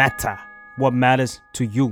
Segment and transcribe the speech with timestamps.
[0.00, 0.36] matter
[0.80, 1.86] what matters to you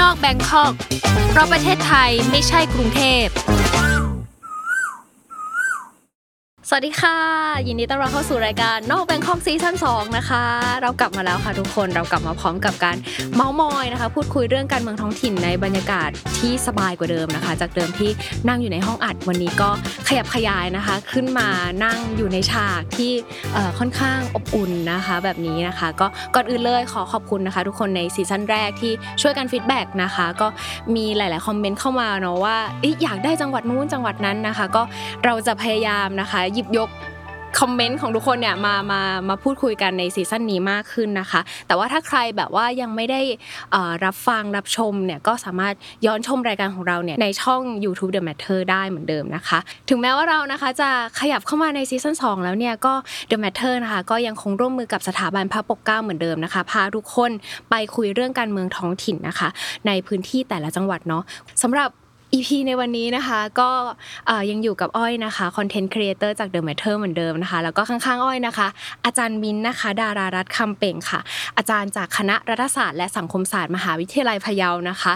[0.00, 0.72] นอกแบงคอก
[1.30, 3.26] เพราะประเทศไทยไม่ใช่กรุงเทพ
[6.76, 7.18] วัสดีค่ะ
[7.68, 10.44] ยินดีต้อนรับเข้าสู่รายการนอกแบงคอกซีซั่น2นะคะ
[10.82, 12.96] เรากลับมาแล้วค่ะทุกคนเรากลับมาพร้อมกับการ
[13.34, 18.10] เมาส์มอยนะคะ พูดคุยเรื่องการเมืองท้องถิ่นในบรรยากาศที่สบายกว่าเดิมนะคะ จากเดิมที่
[18.48, 19.70] นั่งอยู่ในห้องอัดวันนี้ก็
[20.08, 21.48] ขยับขยายนะคะ ขึ้นมา
[21.84, 23.12] นั่งอยู่ในฉากที่
[23.78, 30.48] ค่อนข้างอบอุ่นนะคะ แบบนี้นะคะ ก็ก่อนอื่นเลยขอขอบคุณนะคะ ทุกคนในซีซั่นแรกที่ช่วยกัน feedback นะคะ ก็
[30.94, 34.82] มีหลาย ๆ คอมเมนต์เข้ามาเนาะว่าเอ๊ะอยากได้จังหวัดนู้นจังหวัดนั้นนะคะ ก็
[35.24, 36.90] เราจะพยายามนะคะหยิบยก
[37.62, 43.20] คอมเมนต์ของทุกคนเนี่ยมามามาพูดคุยกันในซีซั่นนี้มากขึ้นนะคะ แต่ว่าถ้าใครแบบว่ายังไม่ได้
[44.04, 45.74] รับฟังรับชมเนี่ยก็สามารถ
[46.06, 49.58] ย้อนชมรายการของเราเนี่ยในช่อง YouTube The Matter ได้เหมือนเดิมนะคะ
[49.88, 52.94] ถึงแม้ว่าเรานะคะจะขยับเข้ามาในซีซั่น2แล้วเนี่ยก็
[53.30, 57.30] The Matter นะคะก็ยังคงร่วมมือกับสถาบันพระปกเกล้าเหมือนเดิมนะคะ พาทุกคน
[57.70, 59.48] ไปคุยเรื่องการเมืองท้องถิ่นนะคะ
[59.86, 61.22] ในพื้นที่แต่ละจังหวัดเนาะ
[61.64, 61.90] สำหรับ
[62.34, 63.70] EP ในวันนี้นะคะก็
[64.50, 68.68] ยังอยู่กับอ้อยนะคะ content creator จาก The Matter เหมือนเดิมนะคะ แล้วก็ข้างๆอ้อยนะคะ
[69.04, 71.20] อาจารย์มินนะคะ ดารารัตคำเป่งค่ะ
[71.56, 75.12] อาจารย์จากคณะรัฐศาสตร์และสังคมศาสตร์มหาวิทยาลัยพะเยานะคะ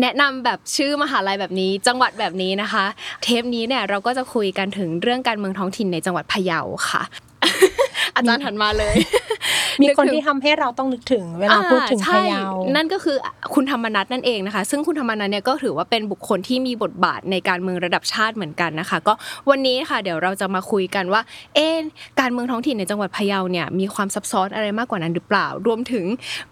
[0.00, 2.84] แนะนำแบบชื่อมหาลัยแบบนี้ จังหวัดแบบนี้นะคะ
[3.22, 7.02] เทปนี้เนี่ยเราก็จะคุยกันถึงเรื่องการเมืองท้องถิ่นในจังหวัดพะเยาค่ะ
[8.16, 8.94] อาจารย์หันมาเลย
[9.82, 13.16] มีคนนึกถึงที่ทำให้เราต้องนึกถึงเวลาพูดถึงอ่พะเยาใช่นั่นก็คือ
[13.54, 19.12] คุณธรรมนัทนั่นเองนะคะ ซึ่งคุณธรรมนัทเนี่ยก็ถือว่าเป็นบุคคลที่มีบทบาทในการเมืองระดับชาติเหมือนกันนะคะ ก็
[19.50, 21.20] วันนี้ค่ะ เดี๋ยวเราจะมาคุยกันว่า
[21.54, 21.76] เอ๊ะ
[22.20, 26.04] การเมืองท้องถิ่นในจังหวัดพะเยาเนี่ยมีความซับซ้อนอะไรมากกว่านั้นหรือเปล่า รวมถึง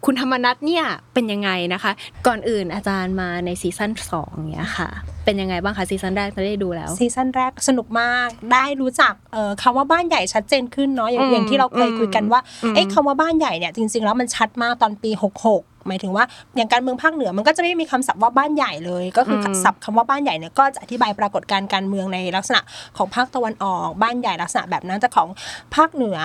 [0.04, 1.92] คุณธรรมนัสเนี่ยเป็นยังไงนะคะ
[2.26, 4.90] ก่อนอื่นอาจารย์มาใน season สองเนี้ยค่ะ
[5.24, 16.24] เป็นยังไงบ้างคะ season แรกจะได้ดูแล้วซีซั่นแรกสนุกมากได้รู้จักเอ่อคำว่าบ้านใหญ่ชัดเจนขึ้นเนาะอย่างอืมอย่างที่เราเคยคุยกันว่าอืมเอ้คำว่าบ้านใหญ่เนี่ยจริงๆแล้วมันชัดมากตอนปี 66 หมายถึงว่า
[16.56, 22.60] อย่างการเมืองภาคเหนือมันก็จะไม่มีคำศัพท์ว่าบ้านใหญ่เลย ก็คืออมศัพท์คำว่าบ้านใหญ่เนี่ยก็จะอธิบายปรากฏการณ์การเมืองในลักษณะ
[22.96, 25.28] ของภาคตะวันออก บ้านใหญ่ลักษณะแบบนั้นแต่ของ
[25.74, 26.18] ภาคเหนือ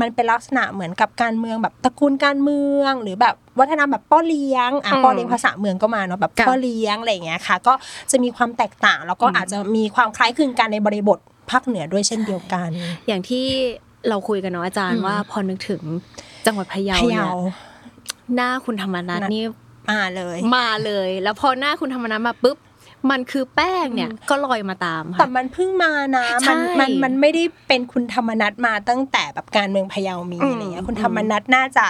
[0.00, 7.74] มันเป็นลักษณะเหมือนกับการเมืองแบบตระกูลการเมืองหรือแบบวัฒนธรรมแบบป้อเลี้ยงอะอืมป้อเลี้ยงภาษาเมืองก็มาเนาะแบบค่ะพ่อเลี้ยงอะไรอย่างเงี้ยค่ะ ก็
[8.10, 11.18] จะมีความแตกต่าง แล้วก็อาจจะมีความคล้ายคลึงกันในบริบท
[11.50, 12.68] ภาคเหนือด้วยเช่นเดียวกัน
[13.06, 13.44] อย่างที่
[14.08, 15.82] เราคุยกันเนาะอาจารย์อืมว่าพอนึกถึง
[16.46, 17.36] จังหวัดพะเยาพะเนี่เยาย
[18.34, 19.44] หน้าคุณธรรมนัทนี่
[19.90, 22.58] มาเลย มาเลย แล้วพอหน้าคุณธรรมนัทมาปุ๊บ
[23.12, 31.86] มันคือแป้งเนี่ยก็ลอยมาตามแต่ค่ะมันเพิ่งมานะใช่มันมันมันไม่ได้เป็นคุณธรรมนัทมาตั้งแต่แบบการเมืองพะเยามีอืมอะไรเงี้ยคุณธรรมนัทน่าจะ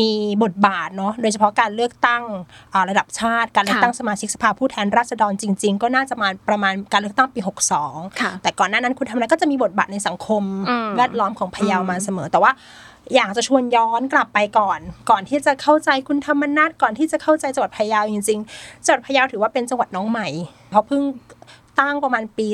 [0.00, 0.12] มี
[0.42, 2.22] บทบาทเนาะโดยเฉพาะการเลือกตั้ง
[2.72, 7.40] อ่าระดับชาติการเลือกตั้งสมาชิกสภาผู้แทนราษฎรจริง ๆ ก็น่าจะมาประมาณการเลือกตั้งปี
[7.80, 12.52] 62ค่ะแต่ก่อนหน้านั้นคุณธรรมนัฐก็จะมีบทบาทในสังคมอืมแวดล้อมของพะเยาอืมมาเสมอ แต่ว่า
[13.14, 14.80] อยากจะชวนย้อนกลับไปก่อน
[15.10, 20.28] ก่อนที่จะเข้าใจคุณธรรมนัฐก่อนที่จะเข้าใจจังหวัดพะเยาจริงๆจังหวัดพะเยาถือว่าเป็นจังหวัดน้องใหม่
[20.70, 21.02] เพราะเพิ่ง
[21.80, 22.48] ตั้งประมาณปี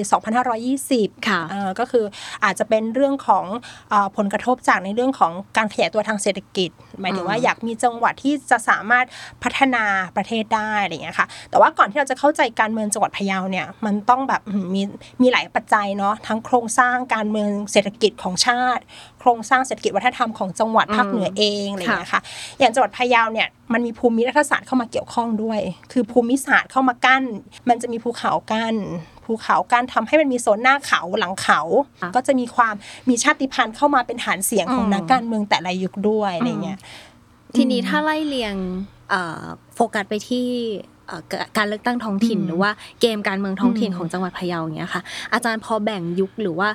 [0.60, 2.04] 2520ค่ะเอ่อก็คือ
[2.44, 3.44] อาจจะเป็นเรื่องของ
[3.90, 9.06] เออผลกระทบจากในเรื่องของการขยายตัวทางเศรษฐกิจ หมายถึงว่าอืมอยากมีจังหวัดที่จะสามารถ
[9.42, 9.84] พัฒนา
[10.16, 14.82] ประเทศได้อะไรอย่างเงี้ยค่ะ แต่ว่าก่อนที่เราจะเข้าใจการเมืองจังหวัดพะเยาเนี่ยมันต้องแบบอืมมี
[15.22, 18.82] มีหลายปัจจัยเนาะทั้งโครงสร้างการเมืองเศรษฐกิจของชาติ
[19.20, 22.22] โครงสร้างเศรษฐกิจวัฒนธรรมของจังหวัดภาคเหนือเองอะไรอย่างเงี้ยค่ะ
[22.58, 25.60] อย่างจังหวัดพะเยาเนี่ย มันมีภูมิรัฐศาสตร์เข้ามาเกี่ยวข้องด้วย
[25.92, 27.22] คือภูมิศาสตร์เข้ามากั้น
[27.68, 28.76] มันจะมีภูเขากั้น
[29.24, 31.60] ภูเขากั้นทำให้มันมีโซนหน้าเขาหลังเขา
[32.00, 32.74] ค่ะก็จะมีความ
[33.08, 36.78] มีชาติพันธุ์เข้ามาเป็นฐานเสียงของอืมนักการเมืองแต่ละยุคด้วยอะไรเงี้ย
[37.56, 38.54] ทีนี้ถ้าไล่เรียง
[39.10, 39.42] เอ่อ
[39.74, 40.46] โฟกัสไปที่
[41.06, 41.20] เอ่อ
[41.56, 45.02] การเลือกตั้งท้องถิ่นอืมหรือว่าเกมการเมืองท้องถิ่นอืมของจังหวัดพะเยาอย่างเงี้ยค่ะ
[45.32, 46.68] อาจารย์พอแบ่งยุคหรือว่า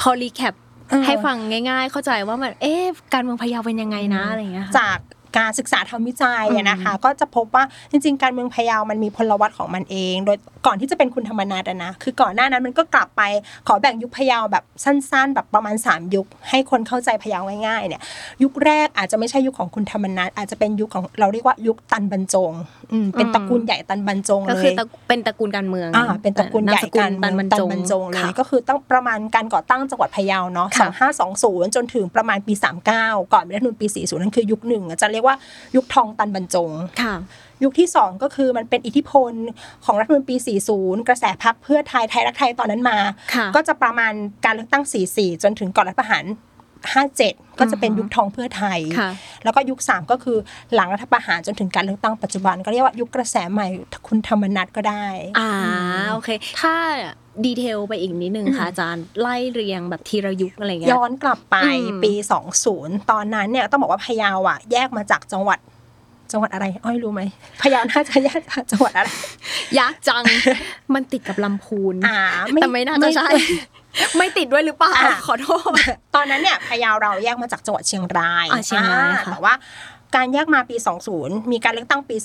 [0.00, 0.54] พอ recap
[0.90, 1.36] เออให้ฟัง
[1.70, 4.98] ง่าย ๆ เข้าใจว่ามันเอ๊ะการเมืองพะเยาเป็นยังไงนะอะไรอย่างเงี้ยค่ะจาก
[5.36, 13.22] การศึกษาทำวิจัยอะนะคะ ก็จะพบว่าจริง ๆ การเมืองพะเยามันมีพลวัตของมันเอง โดย ก่อนที่จะเป็นคุณธรรมนัฐอะนะคือก่อนหน้านั้นมันก็กลับไป
[13.66, 18.02] ขอแบ่งยุคพะเยาแบบสั้น ๆ แบบประมาณ 3 ยุค ให้คนเข้าใจพะเยาง่ายๆเนี่ย
[18.42, 22.52] ยุคแรกอาจจะไม่ใช่ยุคของคุณธรรมนัฐอาจจะเป็นยุคของเราเรียกว่ายุคตันบรรจง
[22.92, 30.88] อืมเป็นตระกูลใหญ่ตันบรรจงเลยก็คือตระเป็นตระกูลการเมืองอ่าเป็นตระกูลใหญ่นามสกุลการตันบรรจงตันบรรจงเลยค่ะก็คือตั้งประมาณการก่อตั้งจังหวัดพะเยาเนาะค่ะ
[31.36, 32.54] 2520 จนถึงประมาณปี
[32.92, 35.36] 39 ก่อนรัฐธรรมนูญปี 40 นั่นคือยุคหนึ่งจะเรียกว่า
[35.76, 36.70] ยุคทองตันบรรจง
[37.02, 37.14] ค่ะ
[37.62, 39.32] ยุคที่ 2 ก็คือมันเป็นอิทธิพล
[39.84, 40.36] ของรัฐธรรมนูญปี
[40.72, 42.98] 40 กระแสพักเพื่อไทยไทยรักไทยตอนนั้นมา
[43.34, 44.12] ค่ะก็จะประมาณ
[44.44, 44.84] การเลือกตั้ง
[45.14, 46.24] 44 จนถึงก่อนรัฐประหาร
[46.94, 49.10] 57 ก็จะเป็นยุคทองเพื่อไทยค่ะ
[49.44, 50.38] แล้วก็ยุค 3 ก็คือ
[50.74, 53.66] หลังรัฐประหารจนถึงการเลือกตั้งปัจจุบัน ก็เรียกว่ายุคกระแสใหม่
[54.08, 55.06] คุณธรรมนัฐก็ได้
[55.38, 55.50] อ่า
[56.12, 56.28] โอเค
[56.60, 56.74] ถ้า
[57.44, 62.12] ดีเทลไปอีกนิดนึงค่ะอาจารย์ไล่เรียงแบบทีละยุคอะไรเงี้ยย้อนกลับไปอืมปี
[62.60, 65.58] 20 ตอนนั้นเนี่ยต้องบอกว่าพะเยาอะแยกมาจากจังหวัด
[66.32, 67.22] จังหวัดอะไรอ้อยรู้ไหม
[67.60, 69.10] พะเยาน่าจะแยกจากจังหวัดอะไร
[69.78, 70.22] ยากจัง
[70.94, 72.18] มันติดกับลำพูนอ่า
[72.60, 73.28] แต่ไม่น่าจะใช่
[74.16, 75.78] ไม่ติดด้วยหรือเปล่าอะขอโทษ
[76.14, 79.54] ตอนนั้นเนี่ยพะเยาเราแยกมาจากจังหวัดเชียงรายอ่าเชียงรายอ่ค่ะแต่ว่า
[80.16, 80.76] การแยกมาปี
[81.14, 82.16] 20 มีการเลือกตั้งปี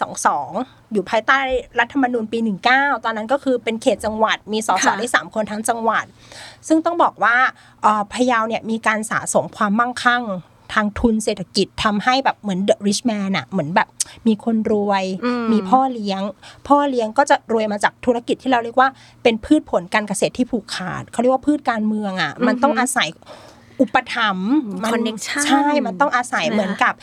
[0.41, 1.39] 22 อยู่ภายใต้
[1.79, 2.39] รัฐธรรมนูญปี
[2.71, 6.05] 19 ตอนนั้นก็คือเป็นเขตจังหวัด มีสสได้ 3 คนทั้งจังหวัด
[6.67, 7.35] ซึ่งต้องบอกว่า
[7.81, 10.23] เอ่อพะเยาเนี่ยมีการสะสมความมั่งคั่ง
[10.73, 13.87] ทางทุนเศรษฐกิจทำให้แบบเหมือนเดอะริชแมนอะเหมือนแบบ
[14.27, 16.21] มีคนรวยอืมมีพ่อเลี้ยง
[16.67, 18.89] พ่อเลี้ยงก็จะรวยมาจากธุรกิจที่เราเรียกว่า
[19.23, 23.09] เป็นพืชผลการเกษตรที่ผูกขาดเขาเรียกว่าพืชการเมืองอะมันต้องอาศัย
[23.81, 24.51] อุปถัมภ์
[24.83, 26.93] มั connection ใช่ มันต้องอาศัยใช่ไหมเหมือนกับ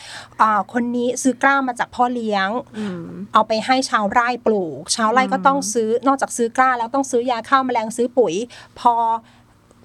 [0.41, 3.01] อ่าคนนี้ซื้อกล้ามาจากพ่อเลี้ยงอืม
[3.33, 8.33] เอาไปให้ชาวไร่ปลูก ชาวไร่ก็ต้องซื้อนอกจากซื้อกล้าแล้วต้องซื้อยาฆ่าแมลงซื้อปุ๋ย
[8.79, 8.93] พอ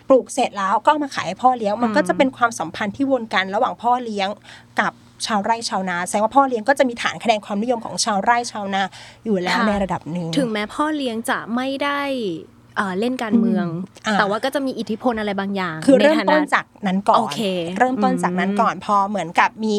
[0.08, 4.28] ปลูกเสร็จแล้วก็เอามาขายให้พ่อเลี้ยง มันก็จะเป็นความสัมพันธ์ที่วนกันระหว่างพ่อเลี้ยง
[4.81, 4.93] กับ
[5.26, 8.82] ชาวไร่ชาวนาแสดงว่าพ่อเลี้ยงก็จะมีฐานคะแนนความนิยมของชาวไร่ชาวนา
[9.25, 12.00] อยู่แล้วค่ะในระดับหนึ่งถึงแม้พ่อเลี้ยงจะไม่ได้
[12.76, 13.66] เอ่อเล่นการเมือง
[14.06, 17.40] อ่าแต่ว่าก็จะมีอิทธิพลอะไรบางอย่าง คือเริ่มใฐาะต้นจากนั้นก่อนโอเค
[17.78, 19.74] เริ่มต้นจากนั้นก่อนพอเหมือนกับมี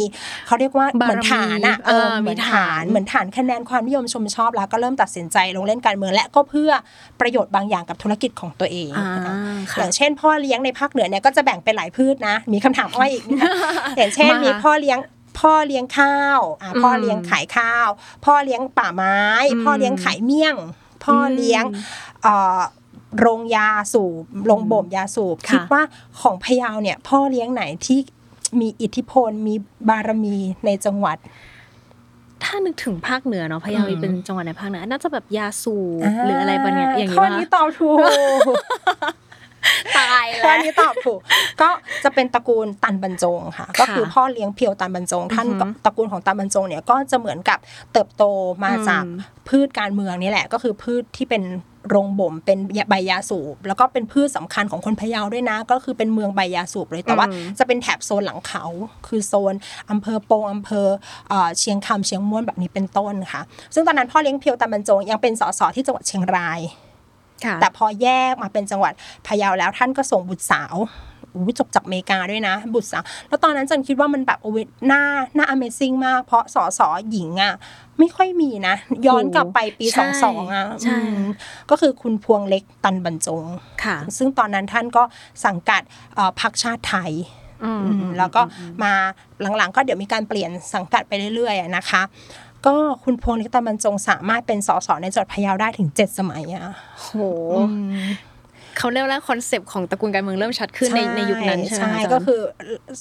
[0.48, 6.72] เขาเรียกว่าบารมีเหมือนฐานอะเออเออเหมือนมีฐาฐานนเหมือนฐานคะแนนความนิยมชมชอบแล้วก็เริ่มตัดสินใจลงเล่นการเมืองและก็เพื่อ
[7.22, 9.30] ประโยชน์บางอย่างกับธุรกิจของตัวเองอ่าอ
[9.72, 13.46] ค่ะย่างเช่น พ่อเลี้ยงในภาคเหนือเนี่ยก็จะแบ่งเป็นหลายพืชนะ มีคำถามอ้อยอีกนะ
[13.98, 15.00] อย่างเช่นมามีมีพ่อเลี้ยง
[15.40, 17.90] พ่อเลี้ยงข้าวอะอืมพ่อเลี้ยงขายข้าว
[18.26, 19.18] พ่อเลี้ยงป่าไม้
[19.52, 20.56] อืมพ่อเลี้ยงขายเมี่ยง
[21.04, 21.64] พ่อเลี้ยง
[22.24, 22.60] เอ่อ
[23.20, 25.82] โรงยาสูบโรงบ่มยาสูบค่ะคิดว่า
[26.22, 28.00] ของพะเยาเนี่ย พ่อเลี้ยงไหนที่
[28.60, 29.56] มีอิทธิพลมี
[29.90, 31.18] บารมีในจังหวัด
[32.44, 37.98] ถ้านึกถึงภาคเหนือเนาะพะเยาอืมเป็นจังหวัดในภาคเหนือน่าจะแบบยาสูบหรืออะไรบางอย่างอย่างนี้ข้อว่านี้ตอบถูก
[39.98, 41.20] ตายข้อแล้วนี้ตอบถูก
[41.62, 41.70] ก็
[42.04, 47.60] จะเป็นตระกูลตันบรรจงค่ะ ก็คือพ่อเลี้ยงเพียวตันบรรจง ท่านอือฮึตระกูลของตันบรรจงเนี่ยก็จะเหมือนกับ
[47.94, 48.24] เติบโต
[48.64, 51.44] มาจากอืมพืชการเมืองนี่แหละ ก็คือพืชที่เป็น
[51.90, 52.58] โรงบ่มเป็น
[52.90, 58.66] ใบยาสูบ แล้วก็เป็นพืชสำคัญของคนพะเยาด้วยนะ ก็คือเป็นเมืองใบยาสูบเลย แต่ว่าอืมจะเป็นแถบโซนหลังเขา
[59.08, 59.54] คือโซน
[59.92, 60.88] อำเภอโปงอำเภอ
[61.30, 63.42] เอ่อเชียงคำเชียงม่วนแบบนี้เป็นต้นค่ะ
[63.74, 66.60] ซึ่งตอนนั้นพ่อเลี้ยงเพียวตันบรรจงยังเป็นสสที่จังหวัดเชียงราย
[67.46, 68.94] ค่ะแต่พอแยกมาเป็นจังหวัด
[69.28, 70.90] พะเยาแล้วท่านก็ส่งบุตรสาวอุ๊ย
[71.60, 75.04] จบจากอเมริกาด้วยนะ บุตรสาวแล้วตอนนั้นจันคิดว่ามันแบบโอ้ยน่า
[75.38, 77.54] น่า Amazing มาก เพราะสอสอหญิงอะ
[78.00, 78.76] ไม่ค่อยมีนะ
[79.08, 81.26] ย้อนกลับไปปีใช่สองสองอะใช่อืม
[81.70, 83.46] ก็คือคุณพวงเล็กตันบรรจง
[83.84, 85.04] ค่ะ ซึ่งตอนนั้นท่านก็
[85.46, 85.82] สังกัด
[86.16, 87.12] เอ่อพรรคชาติไทย
[87.64, 88.42] อืมอืมแล้วก็
[88.84, 88.94] มา
[89.58, 92.02] หลังๆ ก็เดี๋ยวมีการเปลี่ยนสังกัดไปเรื่อยๆอะนะคะ
[92.66, 96.66] ก็คุณพวงเล็กตันบรรจงสามารถเป็นสสในจังหวัดพะเยาได้ถึงเจ็ดสมัยอะ
[97.02, 97.12] โห
[98.78, 102.40] เขาเรียกว่าคอนเซปต์ของตระกูลการเมืองเริ่มชัดขึ้นในในยุคนั้นใช่ไหมใช่อาจารย์ก็คือ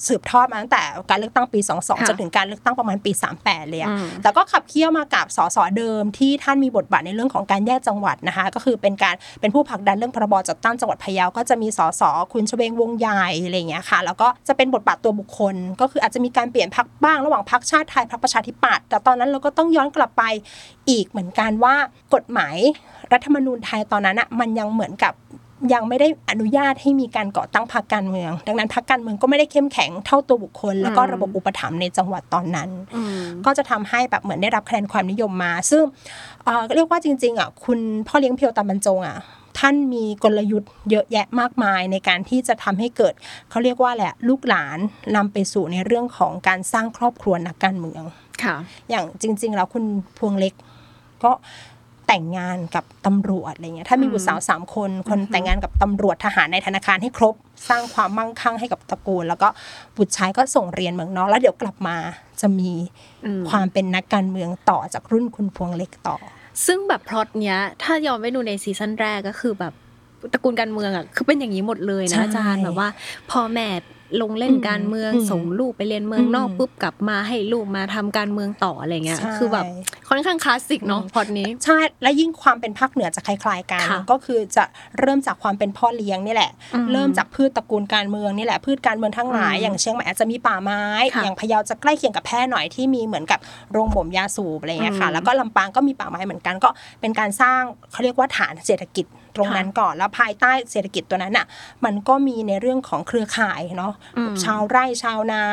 [0.07, 3.11] สืบทอดมาตั้งแต่การเลือกตั้งปี 22ค่ะจนถึงการเลือกตั้งประมาณปี
[3.41, 12.01] 38 เลยอะอืมแต่ก็ขับเคี่ยวมากับสสเดิมที่ท่านมีบทบาทในเรื่องของการแยกจังหวัดนะคะ ก็คือเป็นการเป็นผู้ผลักดันเรื่องพรบจัดตั้งจังหวัดพะเยาก็จะมีสส
[12.33, 20.23] คุณชเวงวงใหญ่อะไรอย่างเงี้ยค่ะ แล้วก็จะเป็นบทบาทตัวบุคคล ก็คืออาจจะมีการเปลี่ยนพักบ้างระหว่างพักชาติไทยพักประชาธิปัตย์แต่ตอนนั้นเราก็ต้องย้อนกลับไป
[20.89, 21.75] อีกเหมือนกันว่า
[22.13, 22.55] กฎหมาย
[23.13, 25.13] รัฐธรรมนูญไทยตอนนั้นอะมันยังเหมือนกับ
[25.73, 35.83] ยังไม่ได้อนุญาตให้มีการก่อตั้งพรรคการเมือง ดังนั้นพรรคการเมืองก็ไม่ได้เข้มแข็งเท่าตัวบุคคล แล้วก็อืมระบบอุปถัมภ์ในจังหวัดตอนนั้นอืมก็จะทำให้แบบเหมือนได้รับคะแนนความนิยมมา ซึ่ง
[36.45, 39.17] เอ่อเรียกว่าจริงๆอะคุณพ่อเลี้ยงเพียวตามบรรจงอะ
[39.59, 43.13] ท่านมีกลยุทธ์เยอะแยะมากมายในการที่จะทำให้เกิด
[43.49, 44.77] เขาเรียกว่าแหละไรลูกหลาน
[45.15, 48.03] นำไปสู่ในเรื่องของการสร้างครอบครัวนักการเมือง
[48.43, 48.55] ค่ะ
[48.89, 49.85] อย่างจริง ๆ แล้วคุณ
[50.17, 50.53] พวงเล็ก
[51.23, 51.31] ก็
[52.07, 57.35] แต่งงานกับตำรวจอะไรเงี้ยถ้ามีบุตรสาวสามคน คนแต่งงานกับตำรวจทหารในธนาคารให้ครบ
[57.69, 59.47] สร้างความมั่งคั่งให้กับตระกูล แล้วก็
[59.97, 61.95] บุตรชายก็ส่งเรียนเมืองนอกแล้วเดี๋ยวกลับมา
[62.41, 62.71] จะมี
[63.25, 66.17] อืมความเป็นนักการเมืองต่อจากรุ่นคุณพวงเล็กต่อ
[66.65, 69.73] ซึ่งแบบพล็อตเนี้ย ถ้าย้อนไปดูในซีซั่นแรกก็คือแบบ
[70.33, 72.89] ตระกูลการเมืองอะคือเป็นอย่างนี้หมดเลยใช่นะอาจารย์แบบว่า
[73.31, 73.67] พ่อแม่
[74.21, 79.65] ลงเล่นการเมืองอืมส่งลูกไปเรียนเมืองนอกอืมปุ๊บกลับมาให้ลูกมาทำการเมืองต่ออะไรเงี้ยใช่คือแบบ
[80.09, 84.63] ค่อนข้างคลาสสิกเนาะพล็อตนี้ใช่และยิ่งความเป็นภาคเหนือจะคล้ายๆกันค่ะก็คือจะ
[84.99, 93.39] เริ่มจากความเป็นพ่อเลี้ยงนี่แหละอืมเริ่มจากพืชตระกูลการเมืองนี่แหละพืชการเมืองทั้งหลายอืมอย่างเชียงใหม่อาจจะมีป่าไม้ค่ะอย่างพะเยาจะใกล้เคียงกับแพร่หน่อยที่มีเหมือนกับ
[93.71, 96.69] โรงบ่มยาสูบอะไรอย่างเงี้ยค่ะอืมแล้วก็ลำปางก็มีป่าไม้เหมือนกันก็
[97.01, 101.45] เป็นการสร้างเขาเรียกว่าฐานเศรษฐกิจ ตรงนั้นก่อน แล้วภายใต้เศรษฐกิจตัวนั้นอะ
[101.85, 105.43] มันก็มีในเรื่องของเครือข่ายเนาะอืมชาวไร่ชาวนา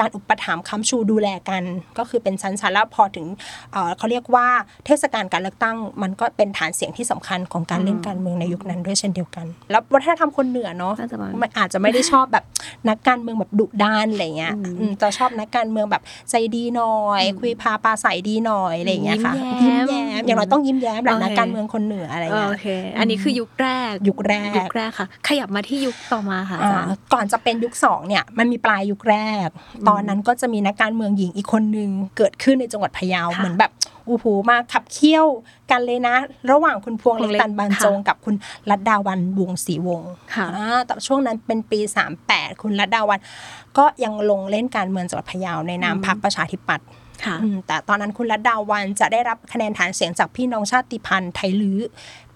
[0.00, 1.62] การอุปถัมภ์ค้ำชูดูแลกัน
[1.98, 3.26] ก็คือเป็นชั้นๆแล้วพอถึง
[3.72, 4.46] เอ่อเขาเรียกว่า
[4.86, 12.44] เทศกาลการเลือกตั้ง มันก็เป็นฐานเสียงที่สำคัญของการเล่นการเมืองในยุคนั้นด้วยเช่นเดียวกัน แล้ววัฒนธรรมคนเหนือเนาะน่าจะประมาณมันอาจจะไม่ได้ชอบแบบ
[12.88, 22.66] นักการเมืองแบบดุด้านอะไรเงี้ยอืมจะชอบนักการเมืองแบบใจดีหน่อย คุยพาปลาใสดีหน่อยอะไรเงี้ยค่ะยิ้มแย้มยิ้มแย้มอย่างน้อยต้องยิ้มแย้มแหละโอเคนักการเมืองคนเหนืออะไรเงี้ยโอเค
[22.98, 29.48] อันนี้คือยุคแรกยุคแรกยุคแรกค่ะ ขยับมาที่ยุคต่อมาค่ะอาอ่าจารย์ก่อนจะเป็นยุคสองเนี่ยมันมีปลายยุคแรก
[29.88, 33.72] ตอนนั้นก็จะมีนักการเมืองหญิงอีกคนนึงเกิดขึ้นในจังหวัดพะเยาค่ะเหมือนแบบ
[34.06, 35.26] โอ้โหมาขับเคี่ยว
[35.70, 36.16] กันเลยนะ
[36.50, 38.34] ระหว่างคุณพวงพวงเล็เล็กกตันบานจงค่ะกับคุณ
[38.70, 41.80] รัตดาวันวงศรีวงศ์ค่ะอ่าแต่ช่วงนั้นเป็นปี
[42.20, 43.20] 38 คุณรัตดาวัน
[43.78, 46.86] ก็ยังลงเล่นการเมืองจังหวัดพะเยาในนามพรรคประชาธิปัตย์
[47.24, 51.80] ค่ะอืมแต่ตอนนั้นคุณรัตดาวันจะได้รับคะแนนฐานเสียงจากพี่น้องชาติพันธุ์ไทยลื้อ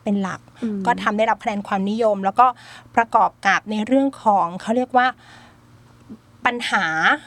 [0.02, 2.46] เป็นหลักอืมก็ทำได้รับคะแนนความนิยม แล้วก็
[2.96, 5.06] ประกอบกับในเรื่องของเขาเรียกว่า
[6.46, 6.84] ปัญหา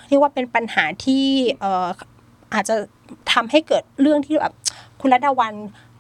[0.10, 1.26] เรียกว่าเป็นปัญหาที่
[1.62, 1.88] เอ่อ
[2.54, 2.76] อาจจะ
[3.34, 4.54] ทำให้เกิดเรื่องที่แบบ
[5.02, 5.54] คุณรัตดาวัน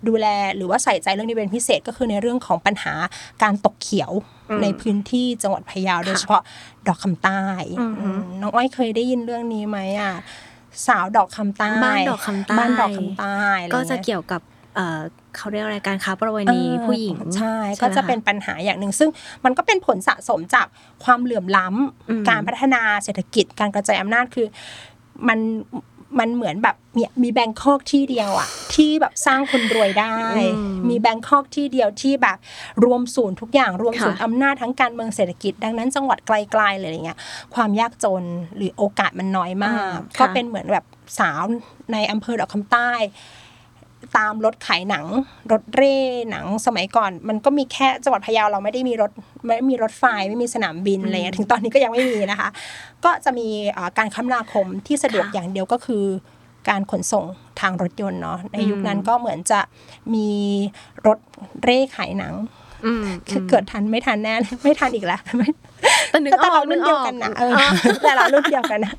[0.07, 2.93] ดูแลหรือว่าใส่ใจเรื่องนี้เป็นพิเศษก็คือในเรื่องของปัญหา
[3.43, 4.11] การตกเขียว
[4.49, 6.41] อืมในพื้นที่จังหวัดพะเยาโดยเฉพาะ
[6.87, 7.43] ดอกคำใต้
[7.79, 10.13] อืมอืมน้องอ้อยเคยได้ยินเรื่องนี้ไหมอะ
[10.87, 14.41] สาวดอกคำใต้บ้านดอกคำใต้บ้านดอกคำใต้อไรก็งี้ยจะเกี่ยวกับ
[14.75, 15.01] เอ่อ
[15.35, 19.09] เขาเรียกอะไรการค้าประเวณีเออผู้หญิงใช่ใช่ก็ไหมจะคะเป็นปัญหาอย่างหนึ่งซึ่ง
[19.45, 20.67] มันก็เป็นผลสะสมจาก
[21.03, 24.47] ความเหลื่อมล้ำอืมการพัฒนาเศรษฐกิจการกระจายอำนาจคือ
[25.27, 25.39] มัน
[26.19, 30.15] มันเหมือนแบบเนี่ยมีแบงคอกที่เดียวอะที่แบบสร้างคนรวยได้
[30.89, 32.37] มีแบงคอกที่เดียวที่แบบ
[32.83, 37.19] รวมศูนย์ทุกอย่างรวมศูนย์อำนาจทั้งการเมืองเศรษฐกิจ ดังนั้นจังหวัดไกลๆเลยอะไรเงี้ย
[37.55, 38.23] ความยากจน
[38.55, 40.85] หรือโอกาสมันน้อยมากอืมค่ะก็เป็นเหมือนแบบ
[41.19, 41.41] สาว
[41.91, 42.91] ในอำเภอดอกคำใต้
[44.17, 45.05] ตามรถขายหนัง
[45.51, 45.95] รถเร่
[46.29, 49.11] หนังสมัยก่อน มันก็มีแค่จังหวัดพะเยาเราไม่ได้มีรถ
[49.45, 52.49] ไม่มีรถไฟไม่มีสนามบินอะไรเงี้ยถึงตอนนี้ก็ยังไม่มีนะคะ
[53.05, 56.05] ก็จะมีเอ่อการคมนาคมที่สะดวกค่ะอย่างเดียวก็คือ
[56.69, 57.25] การขนส่ง
[57.59, 59.59] ทางรถยนต์เนาะในยุคนั้นอืมก็เหมือนจะ
[60.13, 60.29] มี
[61.07, 61.19] รถ
[61.63, 62.33] เร่ขายหนัง
[62.85, 64.33] อืมคือเกิดทันไม่ทันแน่
[64.63, 65.49] ไม่ทันอีกแล้วไม่
[66.09, 67.53] แต่นึกก็แต่ออเรากรุ่นเดียวกันนะเออ
[68.03, 68.95] แต่เรารุ่นเดียวกันนะ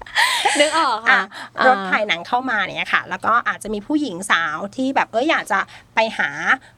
[0.61, 1.23] นึกออกอะค่ะ
[1.67, 5.59] รถถ่ายหนังเข้ามาเนี่ยค่ะ แล้วก็อาจจะมีผู้หญิงสาวที่แบบเอออยากจะ
[5.95, 6.31] ไปหา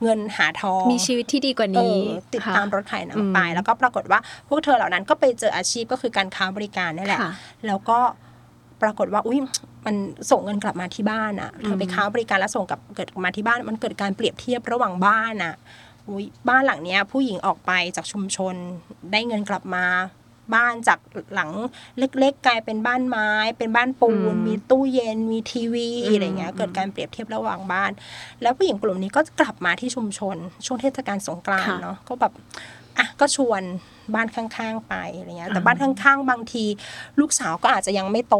[0.02, 1.96] เงินหาทองมีชีวิตที่ดีกว่าเอนี้
[2.28, 7.32] อติดค่ะตามรถถ่ายหนังอืมไป แล้วก็ปรากฏว่าพวกเธอเหล่านั้นก็ไปเจออาชีพก็คือการค้าบริการนี่แหละค่ะ
[7.66, 7.98] แล้วก็
[8.82, 9.38] ปรากฏว่าอุ้ย
[9.86, 9.96] มัน
[10.30, 15.54] ส่งเงินกลับมาที่บ้านอะเธอไปค้าบริการแล้วส่งกลับเกิดมาที่บ้าน มันเกิดการเปรียบเทียบระหว่างบ้านอะ
[16.08, 18.54] อุ้ยบ้านหลังเนี้ยผู้หญิงออกไปจากชุมชน
[19.12, 19.84] ได้เงินกลับมา
[20.54, 20.98] บ้านจาก
[21.34, 21.50] หลัง
[21.98, 27.90] เล็ก ๆ กลายเป็นบ้านไม้ เป็นบ้านปูนอืมมีตู้เย็นมีทีวีอืมอะไรเงี้ยเกิดการเปรียบเทียบระหว่างบ้าน
[28.42, 30.36] แล้วผู้หญิงกลุ่มนี้ก็กลับมาที่ชุมชน
[30.66, 32.32] ช่วงเทศกาลสงกรานต์เนาะก็แบบ
[32.98, 33.62] อะก็ชวน
[34.14, 36.64] บ้านข้างๆไปอะไรเงี้ยแต่บ้านข้างๆ บางที
[37.20, 38.36] ลูกสาวก็อาจจะยังไม่โต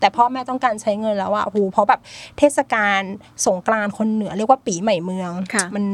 [0.00, 2.00] แต่พ่อแม่ต้องการใช้เงินแล้วอะโอ้โหเพราะแบบ
[2.38, 3.00] เทศกาล
[3.46, 5.84] สงกรานต์คนเหนือเรียกว่าปีใหม่เมืองค่ะมัน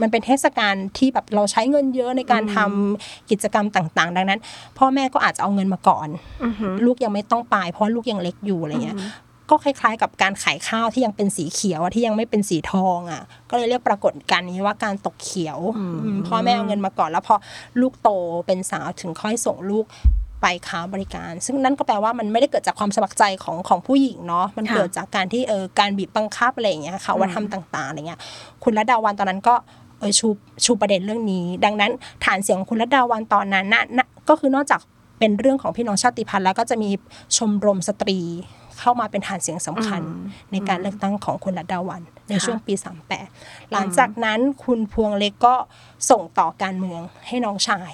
[0.00, 4.40] มันเป็นเทศกาลที่แบบเราใช้เงินเยอะในการทำกิจกรรมต่าง ๆ ดังนั้น
[4.78, 6.08] พ่อแม่ก็อาจจะเอาเงินมาก่อน
[6.44, 8.98] อือหือลูกยังไม่ต้องไปเพราะลูกยังเล็กอยู่อะไรเงี้ย
[9.50, 17.34] ก็คล้ายๆ กับการขายข้าวที่ยังเป็นสีเขียวอะที่ยังไม่เป็นสีทองอะ ก็เลยเรียกปรากฏการณ์นี้ว่าการตกเขียวอืมอืมพ่อแม่เอาเงินมาก่อนแล้วพอ
[17.80, 18.10] ลูกโต
[18.46, 19.84] เป็นสาวถึงค่อยส่งลูก
[20.44, 28.20] ไปค้าบริการ ซึ่งนั่นก็แปลว่ามันไม่ได้เกิดจากความสมัครใจของของผู้หญิงเนาะมันค่ะเกิดจากการที่เออการบีบบังคับอะไรอย่างเงี้ยค่ะว่าทำต่างๆอะไรเงี้ย
[28.64, 29.54] คุณรัตดาวันตอนนั้นก็
[29.98, 30.28] เออชู
[30.64, 31.90] ชูประเด็นเรื่องนี้ ดังนั้น
[32.24, 34.80] ฐานเสียงของคุณรัตดาวันตอนนั้นน่ะน่ะก็คือนอกจาก
[35.18, 36.90] เป็นเรื่องของพี่น้องชาติพันธุ์แล้วก็จะมี
[37.36, 38.20] ชมรมสตรี
[38.78, 42.74] เข้ามาเป็นฐานเสียงสำคัญอืมในการเลือกตั้งของคุณรัตดาวัน ในค่ะช่วงปี
[43.22, 45.54] 38 หลังจากนั้นคุณพวงเล็กก็
[46.10, 47.92] ส่งต่อการเมืองให้น้องชาย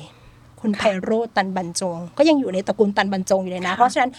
[0.61, 4.11] คุณไพโรจน์ตันบรรจง ก็ยังอยู่ในตระกูลตันบรรจงอยู่เลยนะ เพราะฉะนั้น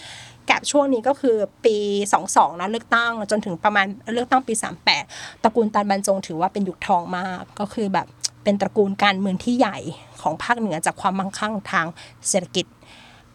[0.46, 1.76] แกลบช่วงนี้ก็คือปี
[2.18, 4.54] 22นะเลือกตั้งจนถึงประมาณเลือกตั้งปี
[4.98, 8.06] 38 ตระกูลตันบรรจง ถือว่าเป็นยุคทองมากก็คือแบบ
[8.44, 9.78] เป็นตระกูลการเมืองที่ใหญ่
[10.22, 11.86] ของภาคเหนือจากความมั่งคั่งทาง
[12.28, 12.66] เศรษฐกิจ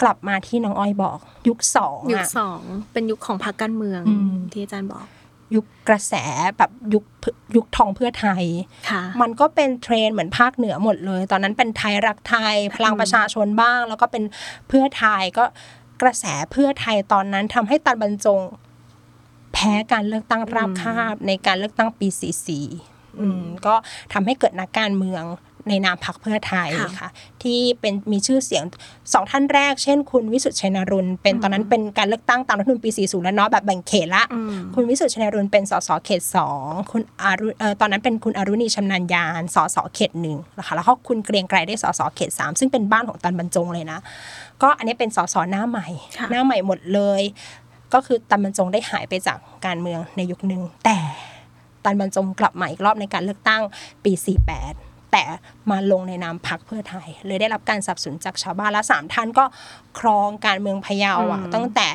[0.01, 2.61] กลับมาที่น้องอ้อยบอก ยุคสองยุคอะสอง
[2.93, 5.05] เป็นยุคของพรรคการเมืองอืมที่อาจารย์บอก
[5.55, 6.13] ยุคกระแส
[6.57, 7.03] แบบยุค
[7.55, 8.43] ยุคทองเพื่อไทย
[8.89, 14.23] ค่ะมันก็เป็นเทรนด์เหมือนภาคเหนือหมดเลย ตอนนั้นเป็นไทยรักไทย พลังประชาชนบ้าง แล้วก็เป็น
[14.67, 15.45] เพื่อไทยก็
[16.01, 18.41] กระแสเพื่อไทยตอนนั้นทำให้ตันบรรจง
[19.53, 22.07] แพ้การเลือกตั้งราบคาบในการเลือกตั้งปี
[22.63, 23.75] 44อืมก็
[24.13, 25.23] ทำให้เกิดนักการเมือง
[25.69, 27.09] ในนามพรรคเพื่อไทยค่ะค่ะ
[27.43, 28.63] ที่เป็นมีชื่อเสียง
[29.13, 43.99] สองท่านแรก เช่น คุณวิสุทธิ์ชัยนรุนเป็นตอนนั้นเป็นการเลือกตั้งตามรัฐธรรมนูญปี 40 แล้วเนาะแบบแบ่งเขตละอืมคุณวิสุทธิ์ชัยนรุนเป็นสสเขตสองคุณอารุเอ่อตอนนั้นเป็นคุณอารุณีชำนาญยานสสเขตหนึ่งนะคะแล้วก็คุณเกรียงไกรได้สสเขตสามซึ่งเป็นบ้านของตันบรรจงเลยนะ
[44.61, 47.21] ก็อันนี้เป็นสสหน้าใหม่ค่ะหน้าใหม่หมดเลย
[47.93, 50.97] ก็คือตันบรรจงได้หายไปจากการเมืองในยุคหนึ่งแต่
[51.85, 53.61] ตันบรรจงกลับมาอีกรอบในการเลือกตั้ง
[54.03, 54.11] ปี
[54.53, 54.86] 48
[55.17, 55.31] แต่
[55.71, 59.45] มาลงในนามพรรคเพื่อไทย เลยได้รับการสนับสนุนจากชาวบ้านและสามท่านก็
[59.99, 61.87] ครองการเมืองพะเยาอะอืมตั้งแต่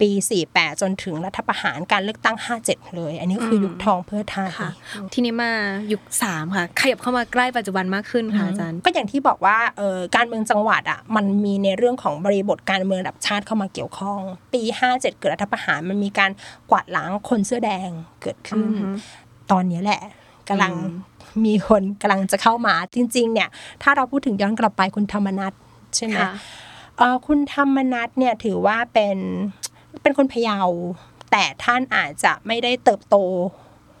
[0.00, 0.10] ปี
[0.46, 4.70] 48 จนถึงรัฐประหารการเลือกตั้ง 57 เลย อันนี้คืออมยุคทองเพื่อไทยค่ะ
[5.12, 5.52] ทีนี้มา
[5.92, 14.20] ยุคสามค่ะ ขยับเข้ามาใกล้ปัจจุบันมากขึ้นค่ะอาจารย์ ก็อย่างที่บอกว่าเออการเมืองจังหวัดอะมันมีในเรื่องของบริบทการเมืองระดับชาติเข้ามาเกี่ยวข้อง
[14.54, 16.30] ปี 57 เกิดรัฐประหารมันมีการ
[16.70, 17.90] กวาดล้างคนเสื้อแดง
[18.22, 18.86] เกิดขึ้นอือฮึ
[19.50, 20.00] ตอนนี้แหละ
[20.48, 20.80] กำลังอื
[21.36, 23.48] มมีคนกำลังจะเข้ามาจริง ๆ เนี่ย
[23.82, 25.52] ถ้าเราพูดถึงย้อนกลับไปคุณธรรมนัท
[25.96, 26.32] ใช่ไหมค่ะ
[26.96, 29.18] เอ่อคุณธรรมนัทเนี่ยถือว่าเป็น
[30.02, 30.60] เป็นคนพะเยา
[31.30, 33.16] แต่ท่านอาจจะไม่ได้เติบโต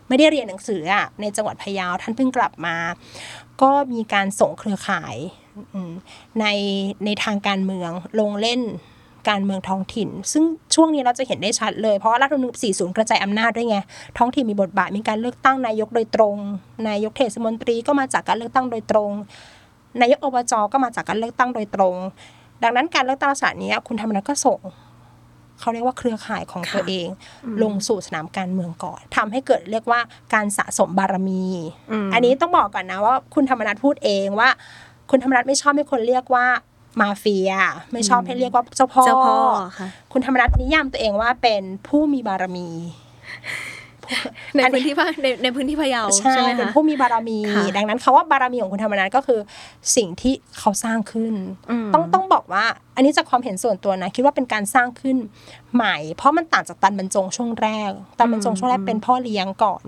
[0.08, 2.76] ไม่ได้เรียนหนังสืออะในจังหวัดพะเยาท่านเพิ่งกลับมา
[3.62, 5.16] ก็มีการส่งเครือข่าย
[5.74, 5.92] อืม
[6.40, 6.46] ใน
[7.04, 8.60] ในทางการเมืองลงเล่น
[9.28, 13.78] การเมืองท้องถิ่น ซึ่งช่วงนี้เราจะเห็นได้ชัดเลย เพราะว่ารัฐธรรมนูญ40 กระจายอำนาจด้วยไง
[14.18, 16.36] ท้องถิ่นมีบทบาท มีการเลือกตั้งนายกโดยตรง
[16.88, 19.10] นายกเทศมนตรีก็มาจากการเลือกตั้งโดยตรง
[20.00, 21.96] นายกอบจก็มาจากการเลือกตั้งโดยตรง
[22.62, 24.60] ดังนั้นการเลือกตั้งลักษณะนี้คุณธรรมนัฐก็ส่ง
[25.60, 27.08] เขาเรียกว่าเครือข่ายของตัวเอง
[27.62, 30.00] ลงสู่สนามการเมืองก่อนทำให้เกิดเรียกว่า
[30.34, 31.44] การสะสมบารมี
[31.90, 34.48] อืมอันนี้ต้องบอกก่อนนะว่า คุณธรรมนัฐพูดเองว่า
[35.10, 36.46] คุณธรรมนัฐไม่ชอบให้คนเรียกว่า
[37.00, 37.50] มาเฟีย
[37.92, 39.36] ไม่ชอบให้เรียกว่าเจ้าพ่อเจ้าพ่อ
[39.78, 42.68] ค่ะคุณธรรมนัฐนิยามตัวเองว่าเป็นผู้มีบารมี
[44.54, 49.40] ในอันนี้พื้นที่ภาคในในพื้นที่พะเยาใช่ใช่ไหมเป็นคะผู้มีบารมีค่ะดังนั้นคาว่าบารมีของคุณธรรมนัฐก็คือ
[49.96, 51.34] สิ่งที่เขาสร้างขึ้น
[51.86, 52.64] มต้องต้องบอกว่า
[52.96, 55.16] อันนี้จากความเห็นส่วนตัวนะคิดว่าเป็นการสร้างขึ้น
[55.74, 59.82] ใหม่ เพราะมันต่างจากตันบรรจงช่วงแรก ตันบรรจงช่วงแรกเป็นพ่อเลี้ยงก่อน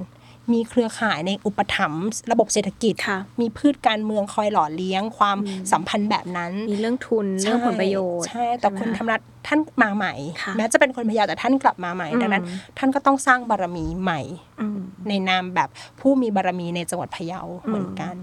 [0.53, 5.39] มีเครือข่ายในอุปถัมภ์ระบบเศรษฐกิจค่ะมีพืชการเมืองคอยหล่อเลี้ยงความ
[5.73, 12.45] สัมพันธ์แบบนั้น มีเรื่องทุนเรื่องผลประโยชน์ ใช่ แต่ใช่ไหมคุณธรรมนัฐท่านมาใหม่ค่ะแม้จะเป็นคนพะเยาแต่ท่านกลับมาใหม่อืมดังนั้น
[12.79, 14.21] ท่านก็ต้องสร้างบารมีใหม่
[14.61, 15.69] อืมในนามแบบ
[16.01, 18.15] ผู้มีบารมีในจังหวัดพะเยาเหมือนกัน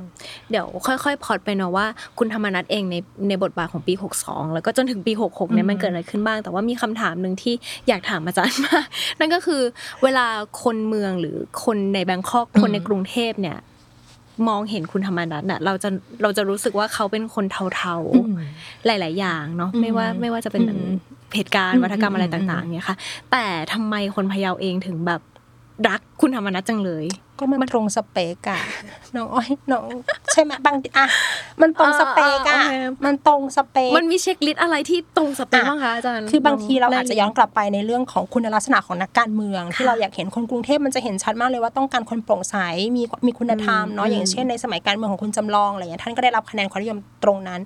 [0.49, 1.85] เดี๋ยวค่อยๆพอดไปเนาะว่า
[2.19, 2.95] คุณธรรมนัฐเองใน
[3.29, 7.53] ในบทบาทของปี 62 แล้วก็จนถึงปี 66เนี่ยอืมมันเกิดอะไรขึ้นบ้าง แต่ว่ามีคำถามหนึ่งที่
[7.87, 8.85] อยากถามอาจารย์มาก
[9.19, 9.61] นั่นก็คือ
[10.03, 10.25] เวลา
[10.63, 13.57] คนเมืองหรือคนในแบงคอกคนในกรุงเทพเนี่ย
[14.47, 15.89] มองเห็นคุณธรรมนัฐน่ะ เราจะ
[16.21, 17.45] เราจะรู้สึกว่าเขาเป็นคน
[17.75, 20.91] เทาๆหลาย ๆ อย่างเนาะอืมไม่ว่าไม่ว่าจะเป็นอืม
[21.35, 22.97] เหตุการอืณ์มวัฒกรรมอะไรอืมต่าง ๆ เนี่ยค่ะ
[23.31, 25.21] แต่ทำไมคนพะเยาเองถึงแบบ
[25.87, 27.05] รักคุณธรรมนัฐจังเลย
[27.39, 28.59] ก็มันตรงสเปกอะ
[29.15, 29.89] น้องอ้อยน้อง
[30.31, 31.07] ใช่ไหมบางทีอะ
[31.61, 32.73] มันตรงสเปกอะอ่าอ่าโอเค
[33.05, 42.55] มันตรงสเปกมันมี checklist อะไรที่ตรงสเปคอะบ้างคะอาจารย์คือบางทีเราอาจจะย้อนกลับไปในเรื่องของคุณลักษณะของนักการเมือง ที่ค่ะเราอยากเห็นคนกรุงเทพมันจะเห็นชัดมากเลยว่าต้องการคนโปร่งใส
[42.95, 47.61] มีมีคุณธรรมเนาะอืมอย่างเช่นในสมัยการเมืองของคุณจำลองอะไรเงี้ยท่านก็ได้รับคะแนนความนิยมตรงนั้น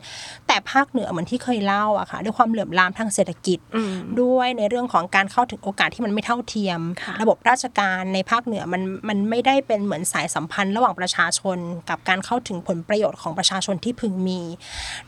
[0.48, 11.58] แต่ภาคเหนือเหมือนที่เคยเล่าอะค่ะ ด้วยความเหลื่อมล้ำทางเศรษฐกิจอืมด้วยในเรื่องของการเข้าถึงโอกาสที่มันไม่เท่าเทียมค่ะระบบราชการในภาคเหนือมันมันไม่ได้เป็นเหมือนสายสัมพันธ์ระหว่างประชาชน
[11.90, 14.42] กับการเข้าถึงผลประโยชน์ของประชาชนที่พึงมี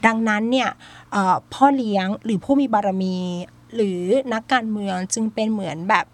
[0.05, 0.69] ดังนั้นเนี่ย
[1.11, 3.17] เอ่อพ่อเลี้ยงหรือผู้มีบารมี
[3.75, 4.01] หรือ
[4.33, 6.07] นักการเมืองจึงเป็นเหมือนแบบ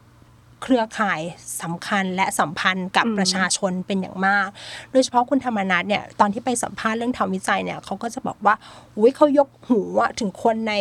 [0.64, 1.22] เครือข่าย
[1.62, 4.48] สำคัญและสัมพันธ์กับอืมประชาชนเป็นอย่างมาก
[4.92, 8.56] โดยเฉพาะคุณธรรมนัฐเนี่ยตอนที่ไปสัมภาษณ์เรื่องทำวิจัยเนี่ยเขาก็จะบอกว่า
[8.98, 10.74] อุ้ยเขายกหูอะถึงคนใน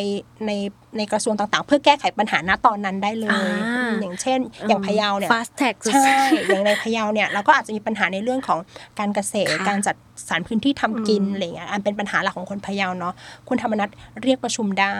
[0.46, 0.50] ใน
[0.98, 8.59] ในกระทรวงต่างๆ เพื่อแก้ไขปัญหาณตอนนั้นได้เลยอ่าอืมอย่างเช่น อย่างพะเยาเนี่ย fast tag สุดใช่อย่างในพะเยาเนี่ยเราก็อาจจะมีปัญหาในเรื่องของ
[8.98, 9.96] การเกษตรค่ะการจัด
[10.28, 13.14] สรรพื้นที่ทำกินอืมอะไรเงี้ยอันเป็นปัญหาหลักของคนพะเยาเนาะ
[13.48, 13.88] คุณธรรมนัฐ
[14.22, 14.96] เรียกประชุมได้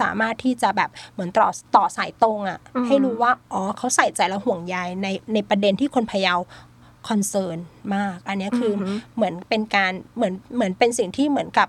[0.00, 6.34] สามารถที่จะแบบเหมือนต่อต่อสายตรงอะ่ะอืมให้รู้ว่าอ๋อเขาใส่ใจและห่วงใยในในประเด็นที่คนพะเยา
[7.08, 7.58] คอนเซิร์น
[7.94, 11.68] มาก อันเนี้ยคือออหือเหมือนเป็นการเหมือนเหมือนเป็นสิ่งที่เหมือนกับ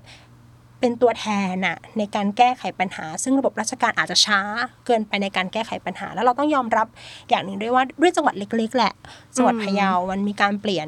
[0.80, 4.40] เป็นตัวแทนน่ะในการแก้ไขปัญหา ซึ่งระบบราชการอาจจะช้า
[4.86, 6.88] เกินไปในการแก้ไขปัญหา แล้วเราต้องยอมรับ
[7.30, 8.94] อย่างหนึ่งด้วยว่าด้วยจังหวัดเล็ก ๆ แหละ
[9.36, 10.88] จังหวัดอืมพะเยา มันมีการเปลี่ยน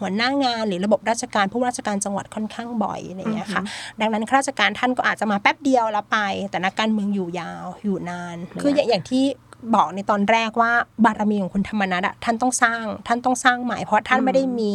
[0.00, 3.62] หัวหน้างานหรือระบบราชการผู้ว่าราชการจังหวัดค่อนข้างบ่อยอะไรอย่างเงี้ยค่ะ
[4.00, 6.18] ดังนั้นข้าราชการท่านก็อาจจะมาแป๊บเดียวแล้วไป
[6.50, 9.24] แต่นักการเมืองอยู่ยาวอยู่นาน คืออย่างอย่างที่
[9.74, 10.72] บอกในตอนแรกว่า
[11.04, 14.72] บารมีของคุณธรรมนัฐอะท่านต้องสร้างท่านต้องสร้างใหม่เพราะท่านไม่ได้มี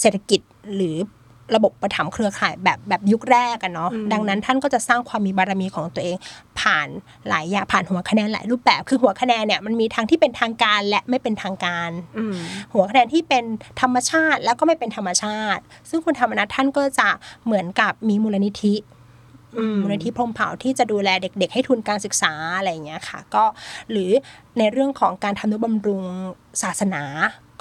[0.00, 0.40] เศรษฐกิจ
[0.74, 0.96] หรือ
[1.54, 6.16] ระบบประถมเครือข่ายแบบแบบยุคแรกกันเนาะอืมดังนั้นท่านก็จะสร้างความมีบารมีของตัวเอง
[6.60, 6.88] ผ่าน
[7.28, 12.34] หลายอย่างผ่านหัวคะแนนหลายรูปแบบคือหัวคะแนนเนี่ยมันมีทั้งที่เป็นทางการและไม่เป็นทางการอืม
[12.72, 13.44] หัวคะแนนที่เป็น
[13.80, 17.08] ธรรมชาติแล้วก็ไม่เป็นธรรมชาติ ซึ่งคุณธรรมนัฐท่านก็จะ
[17.44, 18.74] เหมือนกับมีมูลนิธิ
[19.58, 23.44] อืมมูลนิธิพรหมเผ่าที่จะดูแลเด็ก ๆ ให้ทุนการศึกษาอะไรอย่างเงี้ยค่ะ ก็
[23.90, 24.10] หรือ
[24.58, 26.02] ในเรื่องของการทำนุบำรุง
[26.62, 27.02] ศาสนา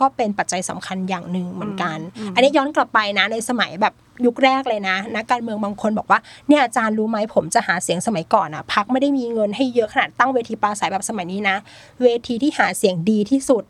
[0.01, 3.93] ก็เป็นปัจจัยสำคัญอย่างหนึ่งเหมือนกันอืมอันนี้ย้อนกลับไปนะในสมัยแบบ
[4.25, 11.57] ยุคแรกเลยนะนักการเมืองบางคนบอกว่าเนี่ยอาจารย์รู้ไหมผมจะหาเสียงสมัยก่อนอะพักไม่ได้มีเงินให้เยอะขนาดตั้งเวทีปราศัยแบบสมัยนี้นะ
[12.01, 13.63] เวทีที่หาเสียงดีที่สุด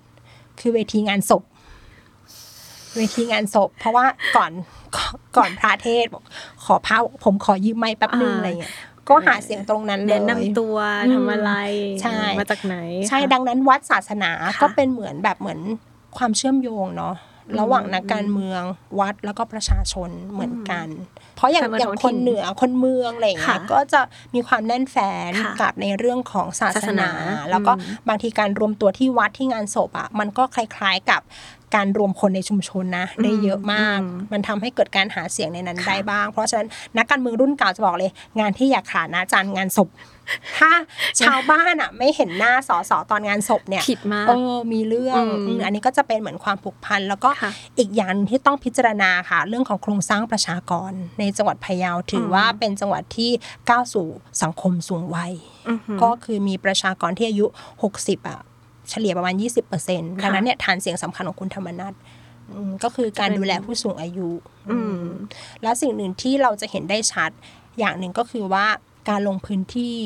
[0.59, 1.43] คือเวทีงานศพ
[2.95, 4.05] เวทีงานศพ เพราะว่า
[4.37, 4.51] ก่อน
[4.95, 6.23] ก่อนก่อนพระเทศน์บอก
[6.65, 8.73] ขอพระผมขอยืมไม้แป๊บนึงอ่าอะไรเงี้ย
[9.09, 11.51] ก็หาเสียงตรงนั้นเลยแนะนำตัวอืมทำอะไร
[12.01, 12.75] ใช่มาจากไหน
[13.09, 15.59] ใช่ค่ะดังนั้นวัดศาสนาค่ะก็เป็นเหมือนแบบเหมือน
[16.17, 17.15] ความเชื่อมโยงเนาะ
[17.59, 18.61] ระหว่างนักการเมือง
[18.99, 20.87] วัดแล้วก็ประชาชนเหมือนกัน
[21.37, 24.01] เพราะอย่างการเมืองอย่างท้องคถิ่นนเหนือคนเมืองอะไรอย่างเงี้ยค่ะก็จะ
[24.35, 24.97] มีความแน่นแฟ
[25.27, 27.11] นค่ะกับในเรื่องของศาศาสสนานา
[27.49, 31.21] แล้วก็อืมบางทีการรวมตัวที่วัดที่งานศพอะมันก็คล้าย ๆกับ
[31.75, 39.89] การรวมคนในชุมชนนะได้เยอะมากอืมมันทำให้เกิดการหาเสียงในนั้นค่ะได้บ้าง เพราะฉะนั้นนักการเมืองรุ่นเก่าจะบอกเลย งานที่อยากขาดนะอาจารย์งานศพ
[40.57, 40.71] ถ้า
[41.21, 53.31] ชาวบ้านอะไม่เห็นหน้าสสตอนงานศพเนี่ยผิดมากเออมีเรื่องอืมอืมอันนี้ก็จะเป็นเหมือนความผูกพัน แล้วก็ค่ะอีกอย่างหนึ่งที่ต้องพิจารณาค่ะ เรื่องของโครงสร้างประชากรในจังหวัดพะเยาถืออมว่าเป็นจังหวัดที่
[53.69, 54.07] ก้าวสู่
[54.41, 55.33] สังคมสูงวัย
[55.69, 57.45] อือหือก็คือมีประชากรที่อายุ
[57.87, 58.39] 60 อะ
[58.89, 59.35] เฉลี่ยประมาณ
[59.79, 61.93] 20%ดังนั้นเนี่ยฐานเสียงสำคัญของคุณธรรมนัฐ
[62.51, 64.29] อืมก็คือการดูแลผู้สูงอายุ
[64.69, 65.03] อืม
[65.63, 67.31] แล้วสิ่งหนึ่งที่เราจะเห็นได้ชัด
[67.79, 68.65] อย่างหนึ่งก็คือว่า
[69.09, 69.97] การลงพื้นที่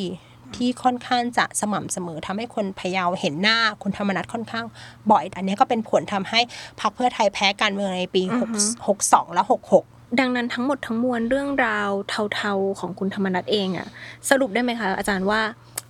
[0.56, 4.66] ที่ค่อนข้างจะสม่ำเสมอทำให้คนพะเยาเห็นหน้าคุณธรรมนัฐค่อนข้าง
[5.12, 6.40] บ่อย อันนี้ก็เป็นผลทำให้
[6.82, 11.90] พรรคเพื่อไทยแพ้การเมืองในปีอือฮึ6 62 และ 66 ดังนั้นทั้งหมดทั้งมวลเรื่องราว
[12.34, 13.88] เทาๆของคุณธรรมนัฐเองอะ
[14.30, 15.42] สรุปได้ไหมคะ อาจารย์ว่า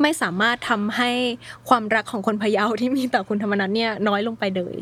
[0.01, 1.09] ไม่สามารถทำให้
[1.69, 4.75] ความรักของคนพะเยาที่มีต่อคุณธรรมนัฐเนี่ยน้อยลงไปเลย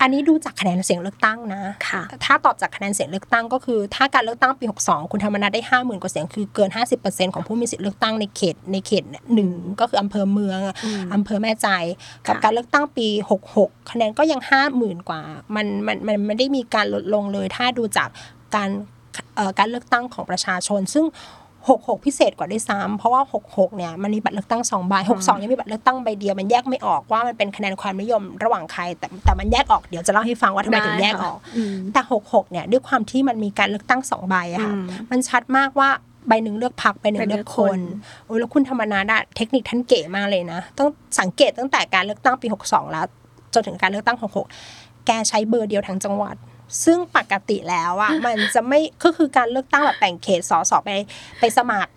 [0.00, 6.70] อันนี้ดูจากคะแนนเสียงเลือกตั้งนะค่ะถ้าตอบจากคะแนนเสียงเลือกตั้งก็คือ ถ้าการเลือกตั้งปี 62 คุณธรรมนัฐได้ 50,000 กว่าเสียงคือเกิน
[7.02, 11.84] 50%ของผู้มีสิทธิ์เลือกตั้งในเขตในเขตเนี่ยหนึ่งก็คืออำเภอเมืองอะอืมอำเภอแม่ใจาย
[12.26, 13.08] กับค่ะการเลือกตั้งปี
[13.48, 14.40] 66 คะแนนก็ยัง
[14.74, 15.20] 50,000 กว่า
[15.54, 18.08] มันมันมันไม่ได้มีการลดลงเลย ถ้าดูจาก
[18.56, 18.68] การ
[19.36, 21.06] เอ่อการเลือกตั้งของประชาชน ซึ่ง
[21.70, 35.88] 66 พิเศษกว่าด้วยซ้ำเพราะว่า 66 เนี่ยมันมีบัตรเลือกตั้ง2ใบ62 ยังมีบัตรเลือกตั้งใบเดียวมันแยกไม่ออกว่ามันเป็นคะแนนความนิยมระหว่างใคร แต่แต่มันแยกออกเดี๋ยวจะเล่าให้ฟังว่าทำไมถึงแยกออกอืมแต่ 66 เนี่ยด้วยความที่มันมีการเลือกตั้งสองใบอะค่ะอืมมันชัดมากว่า
[36.28, 37.80] ใบหนึ่งเลือกพักใบหนึ่งใบเลืเลืออกกคคนน
[38.26, 40.88] โอ้ยแล้วคุณธรรมนัฐอะเทคนิคท่านเก๋มากเลยนะ ต้อง
[41.20, 43.06] สังเกตตั้งแต่การเลือกตั้งปี 62 แล้ว
[43.54, 44.18] จนถึงการเลือกตั้ง
[44.62, 46.36] 66 แกใช้เบอร์เดียวทั้งจังหวัด
[46.84, 50.90] ซึ่งปกติแล้วอะมันจะไม่ก็คือการเลือกตั้งแบบแบ่งเขตสสไป
[51.40, 51.92] ไปสมัคร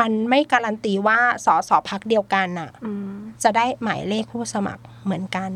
[0.00, 5.50] มันไม่การันตีว่าสสพักเดียวกันอะอืมจะได้หมายเลขผู้สมัครเหมือนกัน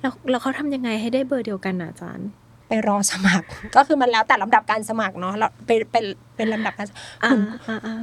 [0.00, 2.28] แล้วแล้วเขาทำยังไงให้ได้เบอร์เดียวกันน่ะอาจารย์
[2.68, 6.04] ไปรอสมัคร ก็คือมันแล้วแต่ลำดับการสมัครเนาะเราเป็นเป็น
[6.36, 6.86] เป็นลำดับการ
[7.24, 8.00] อ่าคุณอ่าอ่า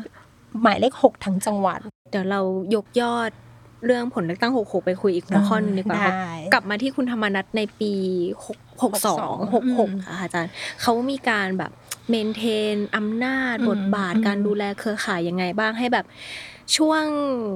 [0.61, 1.79] หมายเลขหกทั้งจังหวัด
[2.11, 2.41] เดี๋ยวเรา
[2.75, 3.31] ยกยอด
[3.85, 7.93] เรื่องผลเลือกตั้ง 66 ไปคุยอีกหัวข้อหนึงดีกว่าได้กลับมาที่คุณธรรมนัฐในปี
[8.45, 11.71] 6 62 66ค่ะอาจารย์เขามีการแบบ
[12.09, 16.05] เมนเทนอำนาจอืมบทบาทอืมการดูแลเครือข่ายยังไงบ้างให้แบบ
[16.77, 17.03] ช่วง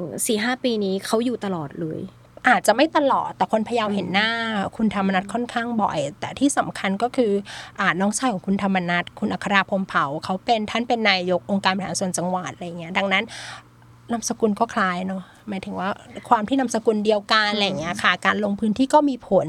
[0.07, 2.01] 4-5ปีนี้เขาอยู่ตลอดเลย
[2.49, 4.29] อาจจะไม่ตลอดแต่คนพะเยาเห็นหน้า
[4.77, 7.31] คุณธรรมนัฐค่อนข้างบ่อย แต่ที่สำคัญก็คือ
[7.79, 13.23] อ่าน้องชายของคุณธรรมนัฐคุณอัคราพรหมเผ่าเขาเป็นท่านเป็นนายกองค์การบริหารส่วนจังหวัดอะไรเงี้ยดังนั้น
[14.11, 15.89] นามสกุลก็คล้ายเนาะ หมายถึงว่า
[16.29, 19.47] ความที่นามสกุลเดียวกันอะไรเงี้ยค่ะ การลงพื้นที่ก็มีผล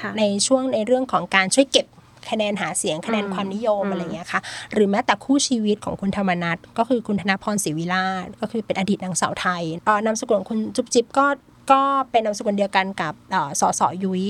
[0.00, 1.86] ค่ะในช่วงในเรื่องของการช่วยเก็บ
[2.30, 4.40] คะแนนหาเสียงคะแนนอืมความนิยมอืมอะไรเงี้ยค่ะ
[4.72, 11.26] หรือแม้แต่คู่ชีวิตของคุณธรรมนัฐก็คือคุณธนพรศรีวิราชก็คือเป็นอดีตนางสาวไทยเอ่อนามสกุลของคุณจุ๊บจิ๊บก็
[11.72, 14.24] ก็เป็นนามสกุลเดียวกันกับเอ่อสสยุ้ย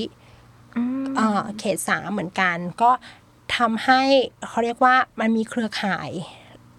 [0.75, 2.91] อืมเอ่อเขตสามเหมือนกันก็
[3.57, 4.01] ทำให้
[4.47, 6.09] เขาเรียกว่ามันมีเครือข่าย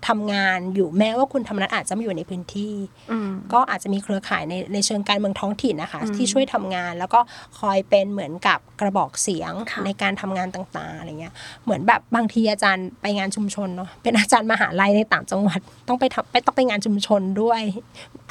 [0.09, 2.75] ทำงานอยู่แม้ว่าคุณธรรมนัฐอาจจะไม่อยู่ในพื้นที่
[3.11, 7.21] อืมก็อาจจะมีเครือข่ายในในเชิงการเมืองท้องถิ่นนะคะอืมที่ช่วยทำงานแล้วก็
[7.59, 17.63] คอยเป็นเหมือนกับกระบอกเสียงค่ะในการทำงานต่างๆอะไรเงี้ยเหมือนแบบบางทีอาจารย์ไปงานชุมชนเนาะเป็นอาจารย์มหาลัยในต่างจังหวัดต้องไปทำไปต้องไปงานชุมชนด้วย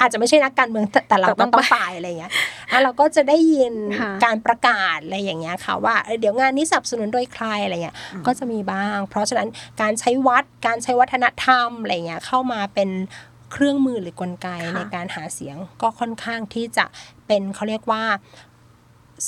[0.00, 2.32] อาจจะไม่ใช่นักการเมืองแต่แต่เราแต่ต้ก็องต้องไปอะไรเงี้ย
[2.70, 9.48] แล้วเราก็จะได้ยินค่ะการประกาศอะไรอย่างเงี้ยค่ะว่าเออเดี๋ยวงานนี้สนับสนุนโดยใครอะไรเงี้ยก็จะมีบ้าง เพราะฉะนั้น
[9.80, 12.90] การใช้วัดการใช้วัฒนธรรมอะไรเงี้ยเข้ามาเป็น
[13.52, 16.84] เครื่องมือหรือกลไกค่ะในการหาเสียงก็ค่อนข้างที่จะ
[17.26, 18.02] เป็นเขาเรียกว่า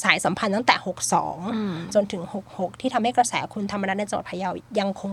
[0.03, 5.13] สายสัมพันธ์ตั้งแต่อืม62 จนถึง 66 ที่ทำให้กระแสคุณธรรมนัฐในจังหวัดพะเยายังคง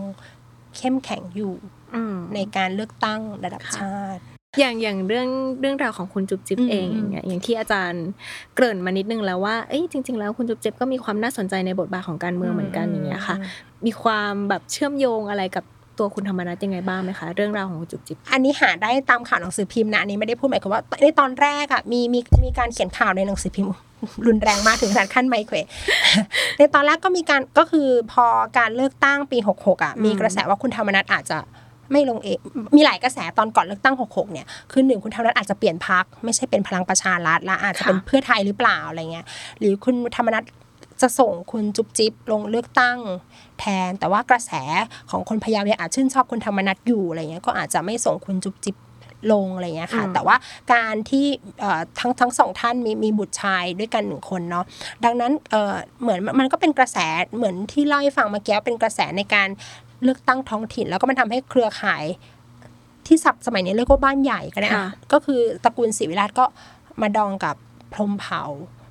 [0.76, 1.54] เข้มแข็งอยู่
[1.94, 4.22] อืมในการเลือกตั้งระดับค่ะชาติ
[4.58, 5.28] อย่างอย่างเรื่อง
[5.60, 8.04] เรื่องราวของคุณจุ๊บจิ๊บอืมเองอย่างเงี้ยอย่างที่อาจารย์
[8.54, 13.36] เกริ่นมานิดนึงแล้วว่าเอ้ยจริง ๆ แล้วคุณจุ๊บจิ๊บก็มีความน่าสนใจในบทบาทของการเมืองเหมือนกันอย่างเงี้ยค่ะ
[13.86, 15.64] มีความแบบเชื่อมโยงอะไรกับ
[15.98, 23.70] ตัวคุณธรรมนัฐยังไงบ้างไหมคะ เรื่องราวของคุณจุ๊บจิ๊บอันนี้หาได้ตามข่าวหนังสือพิมพ์นะอันนี้ไม่ได้พูดหมายความว่าในตอนแรกอะมีมีมีการเขียนข่าวในหนังสือพิมพ์
[24.26, 25.56] รุนแรงมากถึงขนาดขั้นไมเคว
[26.58, 28.26] ในตอนแรกก็มีการก็คือพอ
[28.58, 31.38] การเลือกตั้งปี 66อะอืมมีกระแสว่าคุณธรรมนัฐอาจจะ
[31.92, 32.38] ไม่ลงเอง
[32.76, 39.26] มีหลายกระแสตอนก่อนเลือกตั้ง 66 เนี่ย คือหนึ่งคุณธรรมนัฐอาจจะเปลี่ยนพัก ไม่ใช่เป็นพลังประชารัฐและอาจจะเป็นเพื่อไทยหรือเปล่าอะไรเงี้ย
[39.58, 40.42] หรือคุณธรรมนัฐ
[41.00, 42.98] จะส่งคุณจุ๊บจิ๊บลงเลือกตั้ง
[43.58, 44.52] แทน แต่ว่ากระแส
[45.10, 48.76] ของคนพยายามยังอาจชื่นชอบคุณธรรมนัฐอยู่อะไรเงี้ยก็อาจจะไม่ส่งคุณจุ๊บจิ๊บ
[49.32, 50.36] ลงอะไรเงี้ยค่ะอืมแต่ว่า
[50.72, 51.26] การที่
[51.60, 54.64] เอ่อทั้งทั้งสองท่านมีมีบุตรชายด้วยกันหนึ่งคนเนาะ
[55.04, 56.98] ดังนั้นเอ่อเหมือนมันก็เป็นกระแส
[57.36, 59.48] เหมือนที่เล่าให้ฟังเมื่อกี้เป็นกระแสในการ
[60.02, 62.04] เลือกตั้งท้องถิ่น แล้วก็มันทำให้เครือข่าย
[63.06, 66.44] ที่ศัพท์สมัยนี้เรียกว่าบ้านใหญ่ก็ได้อะค่ะก็คือตระกูลศรีวิราชก็
[67.02, 67.56] มาดองกับ
[67.92, 68.42] พรหมเผ่า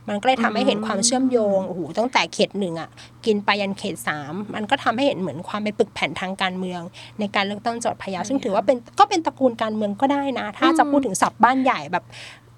[0.10, 2.90] มันก็เลยทำให้เห็นความเชื่อมโยงโอ้โหตั้งแต่เขตหนึ่งอะ
[3.26, 6.82] กินไปยันเขตสามมันก็ทำให้เห็นเหมือนความเป็นปึกแผ่นทางการเมือง
[7.20, 12.04] ในการเลือกตั้งจังหวัดพะเยาซึ่งถือว่าเป็นก็เป็นตระกูลการเมืองก็ได้นะ ถ้าจะพูดถึงศัพท์บ้านใหญ่แบบ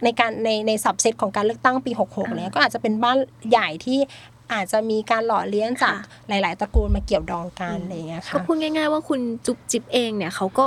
[0.03, 3.17] ในการในในสับเซตของการเลือกตั้งปี 66เนี่ยก็อาจจะเป็นบ้าน
[3.49, 3.99] ใหญ่ที่
[4.53, 5.95] อาจจะมีการหล่อเลี้ยงจาก
[6.29, 10.65] ค่ะหลาย ๆ ตระกูลมาเกี่ยวดองกันอะไรอย่างเงี้ยก็ค่ะพูดง่าย ๆ ว่าคุณจุ๊บจิ๊บเองเนี่ยเขาก็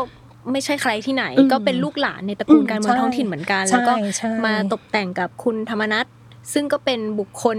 [0.52, 6.06] ไม่ใช่ใครที่ไหนอืมก็เป็นลูกหลานในตระกูลอืมการเมืองใช่ท้องถิ่นเหมือนกันใช่แล้วก็ใช่มาตกแต่งกับคุณธรรมนัฐ
[6.52, 7.58] ซึ่งก็เป็นบุคคล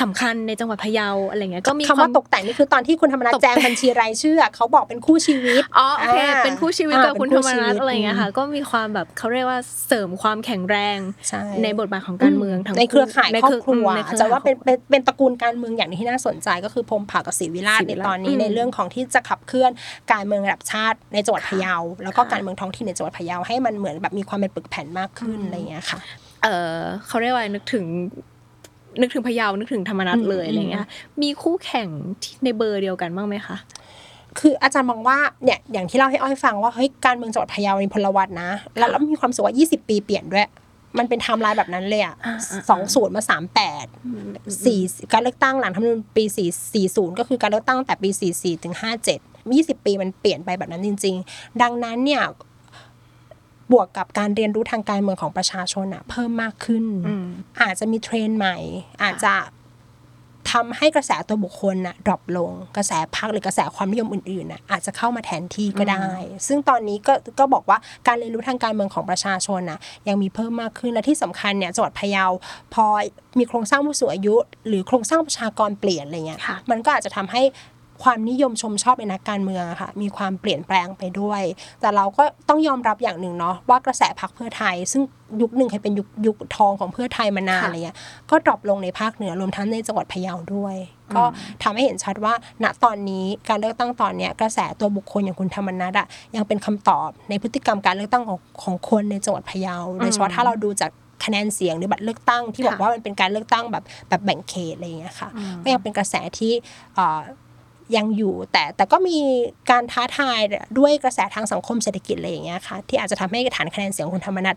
[0.00, 10.98] สำคัญในจังหวัดพะเยาอะไรเงี้ยก็มีคำว่าตกแต่งนี่คือตอนที่คุณธรรมนัฐตกแต่แจงงบัญชีรายชื่ออะเขาบอกเป็นคู่ชีวิตอ๋อโอเคอ่าเป็นคู่ชีวิตอ่ากับคุณเป็ธรนรคู่มนัฐชีวิตอะไรเงี้ยค่ะก็มีความแบบเขาเรียกว่าเสริมความแข็งแรง
[11.28, 19.70] ใช่ในบทบาทของการเมืองทั้งในเครือข่ายในครอบครัวในเครือจะว่าเป็นข่ยเป็นเป็นตระกูลการเมืองอย่างหนึงที่น่าสนใจก็คือพรหมเผ่ากับศรีวิราชศรีในวิราชตอนนี้อืมในเรื่องของที่จะขับเคลื่อน
[20.12, 25.98] การเมืองระดับชาติในจังหวัดค่ะพะเยา แล้วก็ค่ะการเมืองท้องถิ่นในจังหวัดพะเยาให้มันเหมือนแบบมีความเป็นปึกแผ่นมากขึ้นอะไรอย่างเงี้ยค่ะ
[26.42, 27.84] เออเขาเรียกว่านึกถึง
[29.00, 30.86] นึกถึงพะเยานึกถึงธรรมนัฐอืมเลยอะไรเงี้ย
[31.22, 31.88] มีคู่แข่ง
[32.22, 33.56] ที่ในเบอร์เดียวกันบ้างไหมคะ
[34.40, 40.46] คืออาจารย์มองว่าเนี่ยอย่างที่เล่าให้อ้อยฟังว่าเฮ้ยการเมืองจังหวัดพะเยามีพลวัตนะ แล้วแล้วมีความรู้สึกว่า20 ปีเปลี่ยนด้วย
[40.98, 43.86] มันเป็นไทม์ไลน์แบบนั้นเลยอะอ่าอ่าสองศูนย์มาสามแปด
[44.64, 44.80] สี่
[45.12, 49.18] การเลือกตั้งหลังธรรมนูญปีสี่สี่ศูนย์ก็คือการเลือกตั้งตั้งแต่ปีสี่สี่ถึงห้าเจ็ด
[49.54, 52.22] ยี่สิบปีมันเปลี่ยนไปแบบนั้นจริง ๆ ดังนั้นเนี่ย
[53.72, 57.26] บวกกับการเรียนรู้ทางการเมืองของประชาชนอะเพิ่มมากขึ้นอืม
[57.62, 58.56] อาจจะมีเทรนด์ใหม่
[59.02, 59.34] อาจจะ
[60.52, 66.08] ทำให้กระแสตัวบุคคลน่ะดรอปลง กระแสพักหรือกระแสความนิยมอื่นๆน่ะอาจจะเข้ามาแทนที่ก็ได้
[66.46, 72.24] ซึ่งตอนนี้ก็ก็บอกว่าการเรียนรู้ทางการเมืองของประชาชนน่ะยังมีเพิ่มมากขึ้นและที่สำคัญเนี่ยจังหวัดพะเยา
[72.74, 72.84] พอ
[73.38, 74.34] มีโครงสร้างผู้สูงอายุ
[74.68, 77.42] หรือโครงสร้างประชากรเปลี่ยนอะไรเงี้ยค่ะมันก็อาจจะทำให้
[78.02, 81.42] ความนิยมชมชอบในนักการเมืองอะค่ะมีความเปลี่ยนแปลงไปด้วย
[81.80, 85.02] แต่เราก็ต้องยอมรับอย่างหนึ่งเนาะว่ากระแสพรรคเพื่อไทย ซึ่ง
[85.42, 87.96] ยุคหนึ่งเคยเป็นยุคยุคทองของเพื่อไทยมานานค่ะอะไรเงี้ย
[88.30, 90.76] ก็ดรอปลงในภาคเหนือรวมทั้งในจังหวัดพะเยาด้วย
[91.14, 91.22] ก็
[91.62, 100.90] ทำให้เห็นชัดว่า ณตอนนี้การเลือกตั้งตอนเนี้ยกระแสตัวบุคคลอย่างคุณธรรมนัฐอะยังเป็นคำตอบในพฤติกรรมการเลือกตั้งของของคนในจังหวัดพะเยาโดยเฉพาะถ้าเราดูจาก
[101.24, 106.52] คะแนนเสียงหรือบัตรเลือกตั้งที่บอกค่ะว่ามันเป็นการเลือกตั้งแบบแบบแบ่งเขตอะไรอย่างเงี้ยค่ะอืมก็ยังเป็นกระแสที่
[106.94, 107.20] เอ่อ
[107.96, 109.18] ยังอยู่แต่แต่ก็มี
[109.70, 110.38] การท้าทาย
[110.78, 114.56] ด้วยกระแสทางสังคมเศรษฐกิจอะไรอย่างเงี้ยค่ะที่อาจจะทำให้ฐานคะแนนเสียงของคุณธรรมนัฐ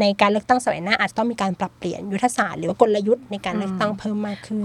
[0.00, 4.58] ในการเลือกตั้งสมัยหน้าอาจจะต้องมีการปรับเปลี่ยนยุทธศาสตร์หรือว่ากลยุทธ์ในการเลือกตั้งเพิ่มมากขึ้น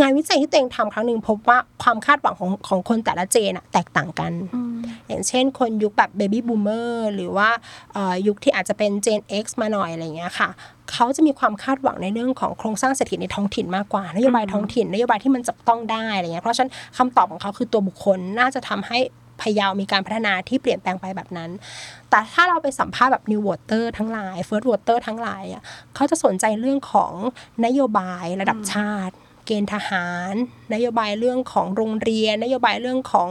[0.00, 4.32] งานวิจัยที่ตัวเองทำครั้งหนึ่งพบว่าความคาดหวังของของคนแต่ละเจนอะแตกต่างกัน
[5.08, 7.48] อย่างเช่น คนยุคแบบเบบี้บูมเมอร์หรือว่า
[7.92, 10.48] เอ่อยุคที่อาจจะเป็น Gen X มาหน่อยอะไรอย่างเงี้ยค่ะ
[10.92, 18.98] เขาจะมีความคาดหวังในเรื่องของโครงสร้างเศรษฐกิจในท้องถิ่นมากกว่านโยบายท้องถิ่นนโยบายที่มันจับต้องได้อะไรเงี้ยเพราะฉะนั้นคำตอบของเขาคือตัวบุคคลน่าจะทำให้
[19.40, 21.50] พะเยามีการพัฒนาที่เปลี่ยนแปลงไปแบบนั้น
[22.10, 25.62] แต่ถ้าเราไปสัมภาษณ์แบบ New Voter ทั้งหลาย First Voter ทั้งหลายอะ
[25.94, 27.12] เขาจะสนใจเรื่องของ
[27.66, 29.14] นโยบายระดับชาติ
[29.46, 30.34] เกณฑ์ทหาร
[30.74, 33.28] นโยบายเรื่องของโรงเรียน นโยบายเรื่องของ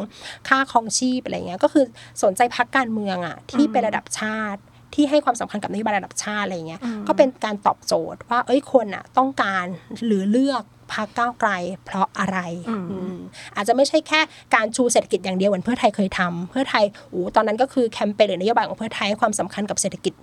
[0.47, 1.85] ค่าครองชีพอะไรเงี้ยก็คือ
[2.23, 4.61] สนใจพักการเมืองอะที่เป็นระดับชาติ
[4.93, 9.65] ที่ให้ความสำคัญกับนโยบายระดับชาติอะไรเงี้ย ก็เป็นการตอบโจทย์ว่า เอ้ยคนอะต้องการ
[10.05, 11.51] หรือเลือก พักก้าวไกล
[11.85, 12.37] เพราะอะไร
[12.69, 13.17] อืมอืม
[13.55, 14.19] อาจจะไม่ใช่แค่
[14.55, 20.13] การชูเศรษฐกิจอย่างเดียวเหมือนเพื่อไทยเคยทำเพื่อไทยโอ้ตอนนั้นก็คือแคมเปญหรือนโยบายของเพื่อไทยให้ความสำคัญกับเศรษฐกิจ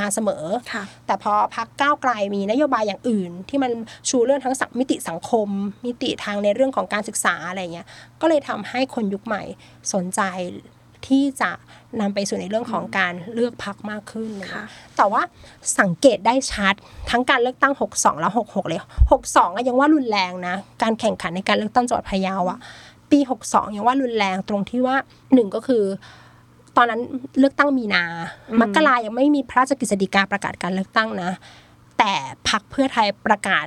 [0.00, 3.72] มาเสมอค่ะแต่พอพักก้าวไกลมีนโยบายอย่างอื่น ที่มัน
[4.08, 5.48] ชูเรื่องทั้งสังมิติสังคม
[5.86, 7.86] มิติทางในเรื่องของการศึกษาอะไรเงี้ย
[8.20, 9.42] ก็เลยทำให้คนยุคใหม่
[9.92, 10.20] สนใจ
[11.08, 11.50] ที่จะ
[12.00, 14.64] นำไปสู่ในเรื่องของการเลือกพักมากขึ้นอะไรเลยค่ะ
[14.96, 15.22] แต่ว่า
[15.80, 16.74] สังเกตได้ชัด
[17.10, 18.80] ทั้งการเลือกตั้ง 62 และ 66 เลย
[19.18, 22.58] 62อะยังว่ารุนแรงนะ การแข่งขันในการเลือกตั้งจังหวัดพะเยาอะ
[23.10, 24.96] ปี 62 ยังว่ารุนแรงตรงที่ว่า
[25.34, 25.84] หนึ่งก็คือ
[26.76, 27.00] ตอนนั้น
[27.38, 28.04] เลือกตั้งมีนา
[28.50, 31.30] อืมมกรายังไม่มีพระราชกฤษฎีกาประกาศการเลือกตั้งนะ
[31.98, 32.12] แต่
[32.48, 33.66] พักเพื่อไทยประกาศ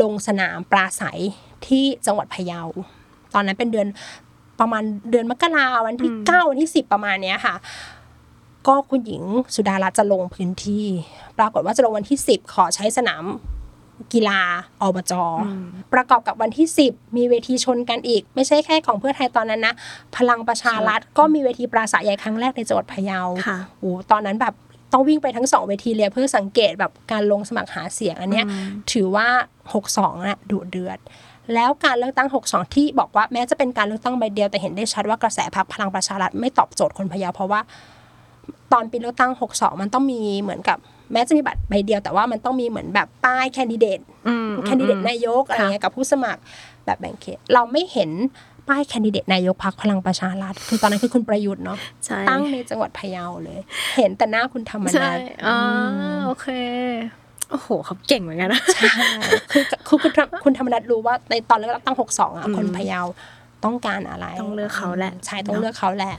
[0.00, 1.20] ลงสนามปราศัย
[1.66, 2.62] ที่จังหวัดพะเยา
[3.34, 3.88] ตอนนั้นเป็นเดือน
[4.60, 7.54] ประมาณเดือนมกราวันที่เก้าวันที่สิบประมาณเนี้ยค่ะ
[8.66, 9.22] ก็คุณหญิง
[9.54, 10.84] สุดารัตน์จะลงพื้นที่
[11.38, 13.24] ปรากฏว่าจะลงวันที่สิบขอใช้สนาม
[14.12, 14.40] กีฬา
[14.82, 15.12] อบจ
[15.92, 19.74] ประกอบกับวันที่ 10 มีเวทีชนกันอีก ไม่ใช่แค่ของเพื่อไทยตอนนั้นนะ
[20.16, 24.54] พลังประชารัฐก็มีเวทีปราศัยใหญ่ครั้งแรกในจังหวัดพะเยาค่ะโอ้ตอนนั้นแบบ
[24.92, 28.46] ต้องวิ่งไปทั้งสองเวทีเลยเพื่อสังเกตแบบการลงสมัครหาเสียงอันเนี้ย
[28.92, 29.28] ถือว่า
[29.76, 30.98] 62นะดุเดือด
[31.54, 37.60] แล้วการเลือกตั้ง 62 ที่บอกว่าแม้จะเป็นการเลือกตั้งใบเดียวแต่เห็นได้ชัดว่ากระแสพรรคพลังประชารัฐไม่ตอบโจทย์คนพะเยาเพราะว่า
[38.72, 40.78] ตอนปีเลือกตั้ง 62 มันต้องมีเหมือนกับ
[41.12, 46.40] แม้จะมีบัตรใบเดียวแต่ว่ามันต้องมีเหมือนแบบป้ายแคนดิเดตอืมแคนดิเดตนายกอะไรเงี้ยกับผู้สมัคร
[46.84, 48.10] แบบแบ่งเขตเราไม่เห็น
[48.68, 53.60] ป้ายแคนดิเดตนายกพรรคพลังประชารัฐคือตอนนั้นคือคุณประยุทธ์เนาะใช่ตั้งในจังหวัดพะเยาเลย
[53.98, 55.58] เห็นแต่หน้าคุณธรรมใช่นัฐอ่า
[56.00, 56.46] อืมโอเค
[57.50, 58.86] โอ้โหเขาเก่งเหมือนกันนะใช่
[59.52, 63.00] คือคือคุณธรรมคุณธรรมนัฐรู้ว่าในตอนเลือกตั้ง62อะอืมคนพะเยา
[63.64, 66.14] ต้องการอะไรต้องเลือกเขาแหละใช่ต้องเลือกเขาแหละ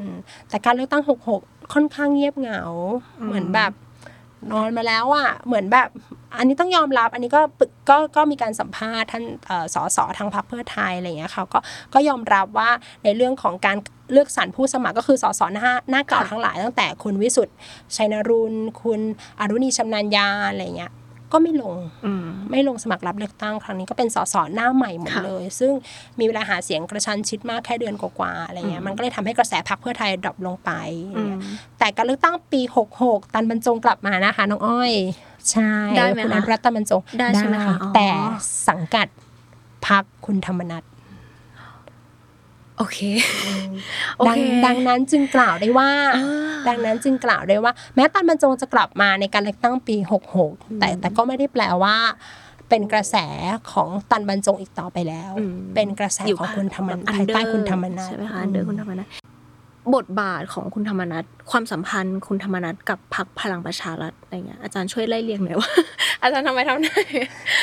[0.00, 0.16] อืม
[0.48, 1.02] แต่การเลือกตั้ง
[1.38, 2.62] 66ค่อนข้างเงียบเหงา
[3.24, 3.72] เหมือนแบบ
[4.52, 5.88] นอนมาแล้วอะเหมือนแบบ
[6.38, 11.58] อันนี้ต้องยอมรับอันนี้ก็กก็ก็มีการสัมภาษณ์ท่านเอ่อสสทางพรรคเพื่อไทยอะไรเงี้ยเขาก็
[11.94, 12.70] ก็ยอมรับว่า
[13.04, 13.76] ในเรื่องของการ
[14.12, 17.56] เลือกสรรผู้สมัครก็คือสสหน้าหน้าเก่าทั้งหลายตั้งแต่คุณวิสุทธ์
[17.96, 19.00] ชัยนรุนคุณ
[19.40, 20.92] อรุณีชำนาญญาอะไรเงี้ย
[21.32, 25.72] ก็ไม่ลงอืมไม่ลงสมัครรับเลือกตั้งครั้งนี้ก็เป็นสสหน้าใหม่หมดค่ะเลย ซึ่ง
[26.18, 30.70] มีเวลาหาเสียงกระชั้นชิดมากแค่เดือนกว่าๆอะไรเงี้ยมันก็เลยทำให้กระแสพรรคเพื่อไทยดรอปลงไป
[31.08, 31.40] อะไรเงี้ย
[31.78, 32.60] แต่การเลือกตั้งปี
[32.98, 34.92] 66 ตันบรรจงกลับมานะคะน้องอ้อย
[35.50, 38.08] ใช่ได้ไหมคุณคะอนุรัตน์ตันบรรจงได้ใช่ไหมคะอ๋อแต่
[38.68, 39.06] สังกัด
[39.86, 40.82] พักคุณธรรมนัฐ
[42.78, 42.98] โอเค
[44.18, 49.96] โอดังเคดังนั้นจึงกล่าวได้ว่าอ่า ดังนั้นจึงกล่าวได้ว่า แม้ตันบรรจงจะกลับมาในการเลือกตั้งปี
[50.38, 51.96] 66 แต่แต่ก็ไม่ได้แปลว่า
[52.68, 53.16] เป็นกระแส
[53.72, 59.08] ของตันบรรจงอีกต่อไปแล้วอืมเป็นกระแสของคุณธรรมนัฐแบบภายใต้ under คุณธรรมนัฐใช่ไหมคะอันเดอร์คุณธรรมนัฐ
[59.94, 65.70] บทบาทของคุณธรรมนัฐความสัมพันธ์คุณธรรมนัฐกับพรรคพลังประชารัฐอะไรเงี้ยอาจารย์ช่วยไล่เรียงหน่อยว่า
[66.22, 67.00] อาจารย์ทำไมทำได้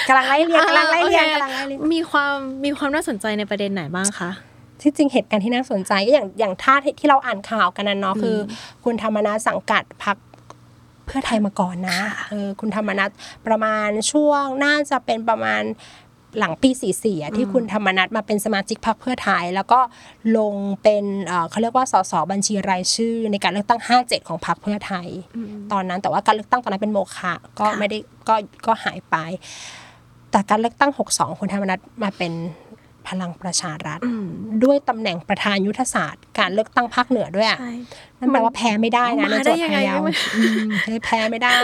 [0.07, 4.31] กำลังไล่เรียงกำลังไล่เรียงอ่าโอคกำลังไล่เรียงมีความมีความน่าสนใจในประเด็นไหนบ้างคะ
[4.81, 8.37] ที่จริงเหตุการณ์ที่น่าสนใจก็อย่างอย่างท่าที่เราอ่านข่าวกันนะเนาะคือ
[8.83, 10.17] คุณธรรมนัฐสังกัดพัก
[11.05, 13.11] เพื่อไทยมาก่อนนะค่ะเออคุณธรรมนัฐ
[13.47, 15.63] ประมาณช่วงน่าจะเป็นประมาณ
[16.39, 19.79] หลังปี44อะที่คุณธรรมนัฐมาเป็นสมาชิกพรรคเพื่อไทย แล้วก็
[20.37, 25.07] ลงเป็นเอ่อเขาเรียกว่าสสบัญชีรายชื่อ ในการเลือกตั้ง 57 ของพรรคเพื่อไทย
[25.71, 28.35] ตอนนั้นแต่ว่าการเลือกตั้งตอนนั้นเป็นโมฆะก็ค่ะไม่ได้ก็
[28.65, 29.15] ก็หายไป
[30.31, 32.33] แต่การเลือกตั้ง 62 คุณธรรมนัฐมาเป็น
[33.09, 34.27] พลังประชารัฐอืม
[34.63, 37.73] ด้วยตำแหน่งประธานยุทธศาสตร์ การเลือกตั้งภาคเหนือด้วยอะใช่
[38.19, 41.57] นั่นแปลว่าแพ้ไม่ได้นะมาในจังหวัดได้ยังไงพะเยาไม่อืมแพ้ไม่ได้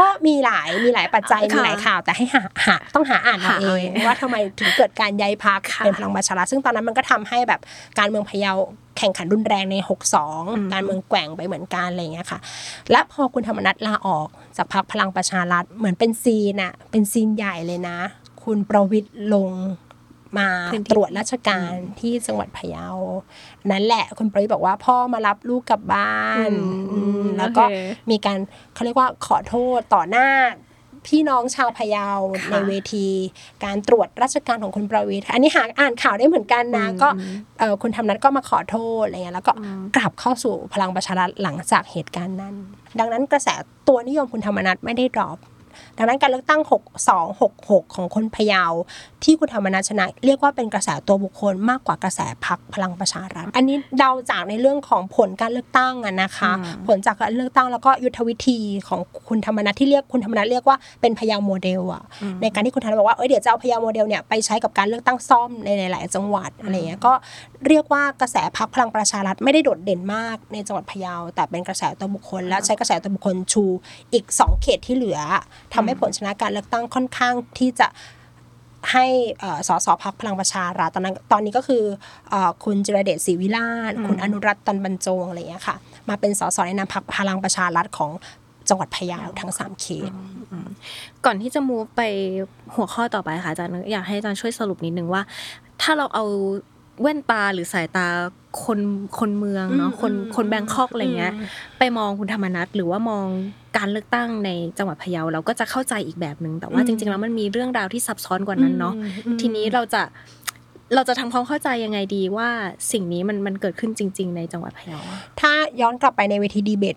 [0.00, 7.60] ก็มีหลายมีหลายปัจจัยค่ะมีหลายข่าวแต่ให้หาหาต้องหาอ่านเอาหาเอเอางเองว่าทำไมถึงเกิดการย้ายพักค่ะเป็นพลังประชารัฐซึ่งตอนนั้นมันก็ทำให้แบบ
[7.98, 8.52] การเมืองพะเยา
[8.98, 9.76] แข่งขันรุนแรงใน
[10.24, 12.38] 62 การเมืองแกว่งไปเหมือนกันอะไรอย่างเงี้ยค่ะ
[12.90, 17.98] และพอคุณธรรมนัฐลาออกจากพรรคพลังประชารัฐเหมือนเป็นซีนอะเป็นซีนใหญ่เลยนะ
[18.44, 19.50] คุณประวิตรลง
[20.38, 22.88] มาพื้นที่ตรวจราชการที่จังหวัดพะเยา
[23.70, 27.76] นั่นแหละคุณประวิตรบอกว่าพ่อมารับลูกกลับบ้านอืมอืมแล้วก็โอเค
[28.10, 28.38] มีการ
[28.74, 30.28] เขาเรียกว่าขอโทษต่อหน้า
[31.06, 32.08] พี่น้องชาวพะเยา
[32.44, 33.06] ค่ะในเวที
[33.64, 37.08] การตรวจราชการของคุณประวิตรอันนี้หาอ่านข่าวได้เหมือนกันนะอืมก็
[37.58, 42.54] เอ่อคุณธรรมนัฐก็มาขอโทษอะไรเงี้ยแล้วก็อืมกลับเข้าสู่พลังประชารัฐหลังจากเหตุการณ์นั้น
[42.98, 43.48] ดังนั้นกระแส
[43.88, 45.38] ตัวนิยมคุณธรรมนัฐไม่ได้ดรอป
[45.96, 46.60] ดังนั้นการเลือกตั้ง
[47.26, 48.64] 6266 ของคนพะเยา
[49.26, 58.58] ที่คุณธรรมนัฐชนะ เรียกว่าเป็นกระแสตัวบุคคลมากกว่ากระแสพักพลังประชารัฐ อันนี้เดาจากในเรื่องของผลการเลือกตั้งอะนะคะอืมผลจากการเลือกตั้งแล้วก็ยุทธวิธี
[58.88, 62.02] ของคุณธรรมนัฐที่เรียกคุณธรรมนัฐเรียกว่าเป็นพะเยาโมเดลอะ
[62.42, 67.12] ในการที่คุณธรรมนัฐบอกว่าเอ้ยเดี๋ยวจะเอาพะเยาโมเดลเนี่ยไปใช้กับการเลือกตั้งซ่อมในหลาย ๆ จังหวัดอะไรเงี้ยก็
[67.68, 73.64] เรียกว่ากระแสพักพลังประชารัฐไม่ได้โดดเด่นมากในจังหวัดพะเยาแต่เป็นกระแสตัวบุคคล และใช้กระแสตัวบุคคลชู
[74.12, 75.20] อีกสองเขตที่เหลือ
[75.74, 77.88] ทำให้ผลชนะการเลือกตั้งค่อนข้างที่จะ
[78.92, 79.04] ให้
[79.40, 81.82] เอ่อสสพักพลังประชารัฐตอนนั้นตอนนี้ก็คือ
[82.30, 85.76] เอ่อคุณจิรเดชศรีวิลาศคุณอนุรัตน์ตันบรรจงอะไรอย่างเงี้ยค่ะ
[86.08, 88.10] มาเป็นสสในนามพักพลังประชารัฐของ
[88.68, 90.12] จังหวัดพะเยาทั้งสามเขต
[91.24, 92.02] ก่อนที่จะ move ไป
[92.74, 95.22] หัวข้อต่อไปค่ะอาจารย์อยากให้อาจารย์ช่วยสรุปนิดนึงว่า
[95.82, 96.24] ถ้าเราเอา
[97.02, 98.06] แว่นตาหรือสายตา
[98.64, 98.80] คน
[99.18, 101.32] คนเมืองเนาะคนคน Bangkok อะไรเงี้ย
[101.78, 103.26] ไปมองคุณธรรมนัสหรือว่ามอง
[103.76, 110.02] การเลือกตั้งในจังหวัดพะเยาเราก็จะเข้าใจอีกแบบหนึ่งแต่ว่าอืมจริง ๆ แล้วมันมีเรื่องราวที่ซับซ้อนกว่านั้นเนาะอืมอืมทีนี้เราจะ
[110.94, 112.48] เราจะทำความเข้าใจยังไงดีว่า
[112.92, 116.96] สิ่งนี้มันมันเกิดขึ้นจริง ๆ ในจังหวัดพะเยาอะถ้าย้อนกลับไปในเวทีดีเบต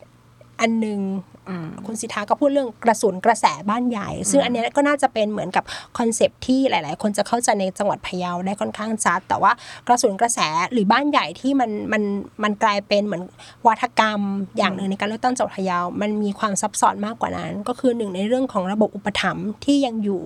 [0.62, 1.00] อันหนึ่ง
[1.50, 5.64] อืมคุณศิธาก็พูดเรื่องกระสุนกระแสบ้านใหญ่ ซึ่งอันเนี้ยก็น่าจะเป็นเหมือนกับ
[5.98, 9.52] concept ที่หลาย ๆ คนจะเข้าใจในจังหวัดพะเยาได้ค่อนข้างชัด แต่ว่า
[9.88, 10.40] กระสุนกระแส
[10.72, 12.04] หรือบ้านใหญ่ที่มันมัน
[12.44, 13.24] มันกลายเป็นเหมือน
[13.68, 14.22] วัฒกรรม
[14.58, 20.22] อย่างหนึ่งในการเลือกตั้งจังหวัดพะเยา มันมีความซับซ้อนมากกว่านั้น ก็คือหนึ่งในเรื่องของระบบอุปถัมภ์ที่ยังอยู่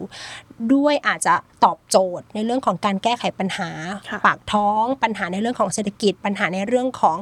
[0.74, 3.70] ด้วยอาจจะตอบโจทย์ในเรื่องของการแก้ไขปัญหา
[4.10, 7.18] ค่ะปากท้อง ปัญหาในเรื่องของเศรษฐกิจ ปัญหาในเรื่องของ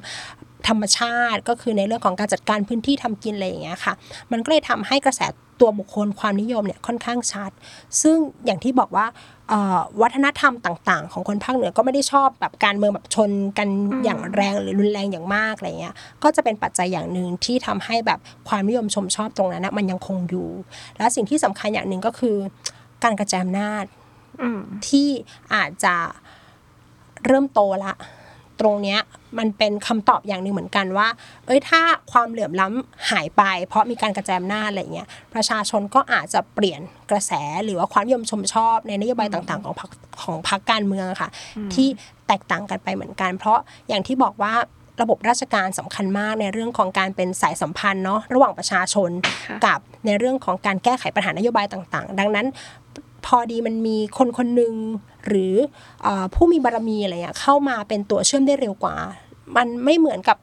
[0.68, 3.94] ธรรมชาติ ก็คือในเรื่องของการจัดการพื้นที่ทำกินอะไรอย่างเงี้ยค่ะ
[4.32, 5.22] มันก็เลยทำให้กระแส
[5.60, 7.52] ตัวบุคคลความนิยมเนี่ยค่อนข้างชัด
[8.02, 9.06] ซึ่งอย่างที่บอกว่า
[9.50, 13.68] เอ่อวัฒนธรรมต่างๆ ของคนภาคเหนือก็ไม่ได้ชอบแบบการเมืองแบบชนกัน
[14.04, 20.48] อย่างแรงหรือรุนแรงอย่างมากอะไรเงี้ยก็จะเป็นปัจจัยอย่างหนึ่งที่ทำให้แบบความนิยมชมชอบตรงนั้นนะมันยังคงอยู่
[20.98, 22.36] และสิ่งที่สำคัญอย่างหนึ่งก็คือ
[23.04, 23.84] การกระจายอำนาจ
[24.42, 25.10] อืมที่
[25.54, 25.96] อาจจะ
[27.26, 27.94] เริ่มโตละ
[28.62, 29.00] ตรงเนี้ย
[29.40, 31.08] มันเป็นคำตอบอย่างหนึ่งเหมือนกันว่า
[31.46, 31.82] เอ้ยถ้า
[32.12, 36.82] ความเหลื่อมล้ำหายไป เพราะมีการกระจายอำนาจอะไรเงี้ยประชาชนก็อาจจะเปลี่ยน
[37.12, 37.32] กระแส
[37.64, 39.92] หรือว่าความนิยมชมชอบในนโยบายต่างๆ ของพรรค
[40.24, 41.30] ของพรรคการเมืองอะค่ะ
[41.74, 41.88] ที่
[42.28, 44.54] แตกต่างกันไปเหมือนกัน เพราะอย่างที่บอกว่า
[45.02, 49.10] ระบบราชการสำคัญมากในเรื่องของการเป็นสายสัมพันธ์เนาะระหว่างประชาชน
[49.48, 52.48] ค่ะกับในเรื่องของการแก้ไขปัญหานโยบายต่าง ๆ ดังนั้น
[53.26, 54.74] พอดีมันมีคนคนหนึ่ง
[55.28, 55.54] หรือ
[56.04, 58.96] เออผู้มีบารมีอะไรเงี้ยเข้ามาเป็นตัวเชื่อมได้เร็วกว่า
[59.56, 60.38] มันไม่เหมือนกับ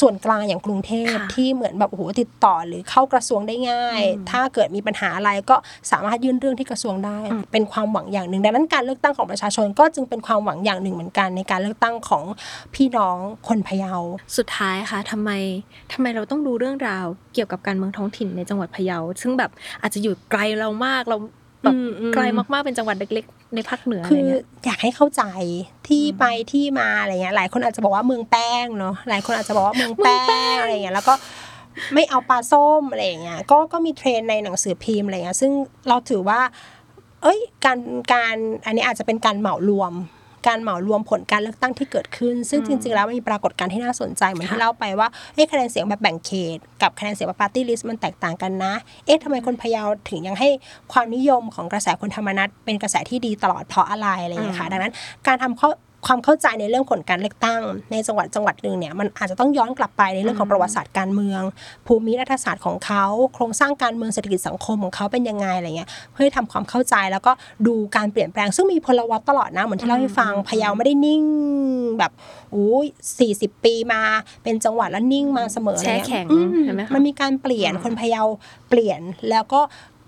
[0.00, 5.56] ส่วนกลางอย่างกรุงเทพค่ะที่เหมือนแบบโอ้โหติดต่อหรือเข้ากระทรวงได้ง่าย ถ้าเกิดมีปัญหาอะไรก็
[5.90, 7.18] สามารถยื่นเรื่องที่กระทรวงได้
[7.52, 12.24] เป็นความหวังอย่างหนึ่ง ดังนั้นการเลือกตั้งของประชาชนก็จึงเป็นความหวังอย่างหนึ่งเหมือนกัน ในการเลือกตั้งของ
[12.74, 13.16] พี่น้อง
[13.48, 13.94] คนพะเยา
[14.36, 15.30] สุดท้ายค่ะทำไม
[15.92, 19.50] ทำไมเราต้องดูเรื่องราวเกี่ยวกับการเมืองท้องถิ่นในจังหวัดพะเยา ซึ่งแบบ
[19.82, 21.18] อาจจะอยู่ไกลเรามากเรา
[21.62, 25.22] แบบอืมอืมไกลมากๆเป็นจังหวัดเล็กๆในภาคเหนืออะไรคือเงี้ยอยากให้เข้าใจ
[25.88, 30.20] ที่ไปที่มาอะไรเงี้ยหลายคนอาจจะบอกว่าเมืองแป้งเนาะหลายคนอาจจะบอกว่าเมืองแป้
[30.52, 31.14] งอะไรเงี้ยแล้วก็
[31.94, 35.52] ไม่เอาปลาส้มอะไรอย่างเงี้ยก็ก็มีเทรนด์ในหนังสือพิมพ์อะไรเงี้ยซึ่ง
[35.88, 36.40] เราถือว่า
[37.22, 37.78] เอ้ยการ
[38.12, 38.36] การ
[38.66, 39.92] อันนี้อาจจะเป็นการเหมารวม
[40.46, 48.72] การเหมารวมผลการเลือกตั้งที่เกิดขึ้น ซึ่งจริง ๆ แล้วมันมีปรากฏการณ์ที่น่าสนใจเหมือนที่เล่าไปว่าเอ๊ะคะแนนเสียงแบบแบ่งเขต กับคะแนนเสียงแบบ party list มันแตกต่างกันนะ
[49.06, 50.48] เอ๊ะทำไมคนพะเยาถึงยังให้
[50.92, 54.92] ความนิยมของกระแสคนธรรมนัตเป็นกระแสที่ดีตลอดเพราะอะไรอะไรอย่างเงี้ยค่ะ ดังนั้น
[55.26, 55.68] การทำข้อ
[56.06, 61.42] ความเข้าใจในเรื่องผลการเลือกตั้ง ในจังหวัดจังหวัดหนึ่งเนี่ยมันอาจจะต้องย้อนกลับไปในเรื่องของประวัติศาสตร์การเมือง
[61.86, 67.32] ภูมิรัฐศาสตร์ของเขาโครงสร้างการเมืองเศรษฐกิจสังคมของเขาเป็นยังไงอะไรเงี้ยเพื่อให้ทำความเข้าใจแล้วก็
[67.66, 71.22] ดูการเปลี่ยนแปลง ซึ่งมีพลวัตตลอดนะเหมือนที่เล่าให้ฟังพะเยาไม่ได้นิ่ง
[71.98, 72.12] แบบ
[72.52, 72.86] โอ้ย
[73.18, 74.02] สี่สิบปีมา
[74.42, 78.22] เป็นจังหวัดแล้วนิ่งมาเสมออะไรเงี้ยแช่แข็งอืมใช่ไหมคะมันมีการเปลี่ยนคนพะเยา
[78.70, 79.60] เปลี่ยนแล้วก็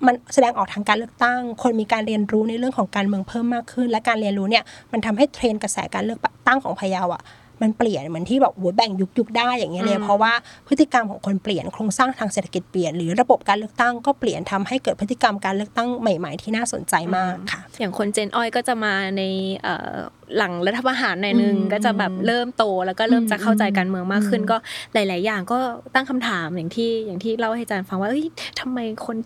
[0.06, 7.22] มันแสดงออกทางการเลือกตั้ง คนมีการเรียนรู้ในเรื่องของการเมืองเพิ่มมากขึ้น และการเรียนรู้เนี่ยมันทำให้เทรนกระแสการเลือกตั้งของพะเยาอะ
[7.62, 10.32] มันเปลี่ยนเหมือนที่แบบโอ้ยแบ่งยุคยุคได้อย่างเงี้ยเลยเพราะว่า
[10.68, 19.22] พฤติกรรมของคนเปลี่ยนโครงสร้างทางเศรษฐกิจเปลี่ยนหรือระบบการเลือกตั้งก็เปลี่ยนทำให้เกิดพฤติกรรมการเลือกตั้งใหม่ ๆ ที่น่าสนใจมากค่ะ อย่างคนเจนอ้อยก็จะมาใน
[19.62, 19.96] เอ่อ
[20.36, 24.56] หลังรัฐประหารหน่อยนึงอืมก็จะแบบเริ่มโตแล้วก็เริ่มจะเข้าใจการเมืองมากขึ้นอืมก็
[24.94, 25.58] หลาย ๆ อย่างก็
[25.94, 28.26] ตั้งคำถามอย่างที่อย่างที่เล่าให้อาจารย์ฟังว่าเอ้ย
[28.60, 29.16] ทำไมคน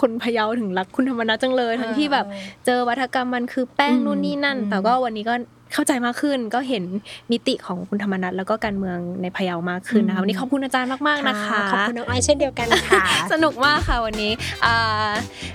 [0.00, 2.26] คนพะเยาถึงรักคุณธรรมนัฐจังเลย ทั้งที่แบบ
[2.66, 5.34] เจอวัฒกรรมมันคือแป้งอืมนู่นนี่นั่นอืมแต่ก็วันนี้ก็
[5.74, 6.84] เข้าใจมากขึ้น ก็เห็น
[7.30, 14.32] มิติของคุณธรรมนัฐแล้วก็การเมืองในพะเยามากขึ้นนะคะวันนี้ขอบคุณอาจารย์มากๆนะคะขอบคุณน้องอ้อยเช่นเดียวกันค่ะ สนุกมากค่ะวันนี้
[14.64, 15.10] อ่า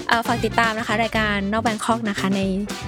[0.10, 2.42] อ่าฝากติดตามนะคะ รายการนอกแบงคอกนะคะ ใน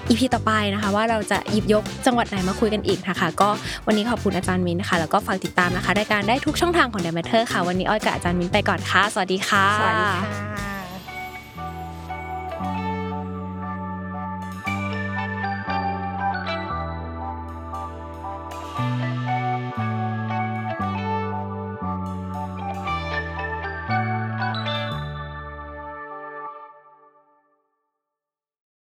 [0.09, 3.49] อีพีต่อไปนะคะ ว่าเราจะหยิบยกจังหวัดไหนมาคุยกันอีกนะคะ ก็
[3.87, 10.80] วันนี้ขอบคุณอาจารย์มินนะคะ แล้วก็ฝากติดตามนะคะรายการได้ทุกช่องทางของ The Matter ค่ะ วันนี้อ้อยกับอาจารย์มินไปก่อนค่ะ สวัสดีค่ะสวัสดีค่ะ